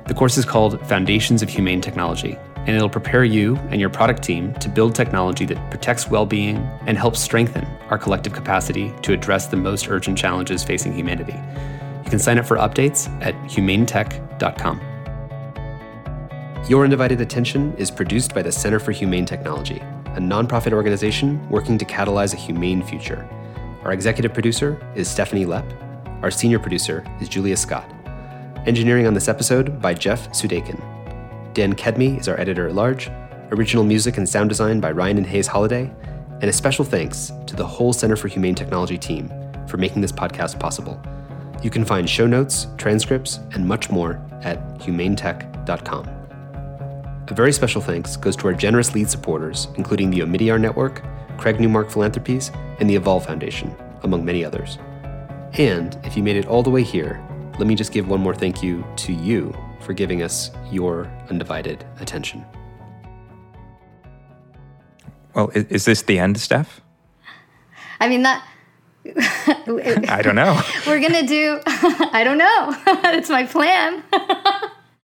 The 0.06 0.14
course 0.14 0.38
is 0.38 0.46
called 0.46 0.80
Foundations 0.86 1.42
of 1.42 1.50
Humane 1.50 1.82
Technology, 1.82 2.38
and 2.68 2.76
it'll 2.76 2.90
prepare 2.90 3.24
you 3.24 3.56
and 3.70 3.80
your 3.80 3.88
product 3.88 4.22
team 4.22 4.52
to 4.56 4.68
build 4.68 4.94
technology 4.94 5.46
that 5.46 5.70
protects 5.70 6.10
well 6.10 6.26
being 6.26 6.58
and 6.84 6.98
helps 6.98 7.18
strengthen 7.18 7.64
our 7.88 7.96
collective 7.96 8.34
capacity 8.34 8.92
to 9.00 9.14
address 9.14 9.46
the 9.46 9.56
most 9.56 9.88
urgent 9.88 10.18
challenges 10.18 10.62
facing 10.62 10.92
humanity. 10.92 11.32
You 12.04 12.10
can 12.10 12.18
sign 12.18 12.38
up 12.38 12.44
for 12.44 12.58
updates 12.58 13.08
at 13.22 13.34
humanetech.com. 13.44 14.82
Your 16.68 16.84
Undivided 16.84 17.22
Attention 17.22 17.74
is 17.78 17.90
produced 17.90 18.34
by 18.34 18.42
the 18.42 18.52
Center 18.52 18.78
for 18.78 18.92
Humane 18.92 19.24
Technology, 19.24 19.78
a 19.78 20.20
nonprofit 20.20 20.74
organization 20.74 21.48
working 21.48 21.78
to 21.78 21.86
catalyze 21.86 22.34
a 22.34 22.36
humane 22.36 22.82
future. 22.82 23.26
Our 23.82 23.92
executive 23.92 24.34
producer 24.34 24.78
is 24.94 25.08
Stephanie 25.08 25.46
Lepp. 25.46 25.64
Our 26.22 26.30
senior 26.30 26.58
producer 26.58 27.02
is 27.18 27.30
Julia 27.30 27.56
Scott. 27.56 27.90
Engineering 28.66 29.06
on 29.06 29.14
this 29.14 29.28
episode 29.28 29.80
by 29.80 29.94
Jeff 29.94 30.28
Sudakin. 30.32 30.97
Dan 31.58 31.74
Kedmi 31.74 32.20
is 32.20 32.28
our 32.28 32.38
editor 32.38 32.68
at 32.68 32.74
large. 32.76 33.10
Original 33.50 33.82
music 33.82 34.16
and 34.16 34.28
sound 34.28 34.48
design 34.48 34.78
by 34.78 34.92
Ryan 34.92 35.16
and 35.16 35.26
Hayes 35.26 35.48
Holiday. 35.48 35.90
And 36.40 36.44
a 36.44 36.52
special 36.52 36.84
thanks 36.84 37.32
to 37.48 37.56
the 37.56 37.66
whole 37.66 37.92
Center 37.92 38.14
for 38.14 38.28
Humane 38.28 38.54
Technology 38.54 38.96
team 38.96 39.28
for 39.66 39.76
making 39.76 40.00
this 40.00 40.12
podcast 40.12 40.60
possible. 40.60 41.02
You 41.60 41.68
can 41.68 41.84
find 41.84 42.08
show 42.08 42.28
notes, 42.28 42.68
transcripts, 42.76 43.40
and 43.54 43.66
much 43.66 43.90
more 43.90 44.24
at 44.44 44.64
humanetech.com. 44.78 46.06
A 47.26 47.34
very 47.34 47.52
special 47.52 47.80
thanks 47.80 48.16
goes 48.16 48.36
to 48.36 48.46
our 48.46 48.54
generous 48.54 48.94
lead 48.94 49.10
supporters, 49.10 49.66
including 49.76 50.10
the 50.10 50.20
Omidyar 50.20 50.60
Network, 50.60 51.02
Craig 51.38 51.58
Newmark 51.58 51.90
Philanthropies, 51.90 52.52
and 52.78 52.88
the 52.88 52.94
Evolve 52.94 53.26
Foundation, 53.26 53.74
among 54.04 54.24
many 54.24 54.44
others. 54.44 54.78
And 55.54 55.98
if 56.04 56.16
you 56.16 56.22
made 56.22 56.36
it 56.36 56.46
all 56.46 56.62
the 56.62 56.70
way 56.70 56.84
here, 56.84 57.20
let 57.58 57.66
me 57.66 57.74
just 57.74 57.90
give 57.90 58.06
one 58.06 58.20
more 58.20 58.32
thank 58.32 58.62
you 58.62 58.86
to 58.98 59.12
you 59.12 59.52
for 59.88 59.94
giving 59.94 60.22
us 60.22 60.50
your 60.70 61.06
undivided 61.30 61.82
attention. 61.98 62.44
Well, 65.34 65.48
is, 65.54 65.64
is 65.70 65.84
this 65.86 66.02
the 66.02 66.18
end, 66.18 66.38
Steph? 66.38 66.82
I 67.98 68.10
mean, 68.10 68.22
that. 68.22 68.46
I 70.10 70.20
don't 70.22 70.34
know. 70.34 70.60
We're 70.86 71.00
going 71.00 71.14
to 71.14 71.26
do. 71.26 71.60
I 71.66 72.22
don't 72.22 72.36
know. 72.36 72.76
it's 73.14 73.30
my 73.30 73.46
plan. 73.46 74.04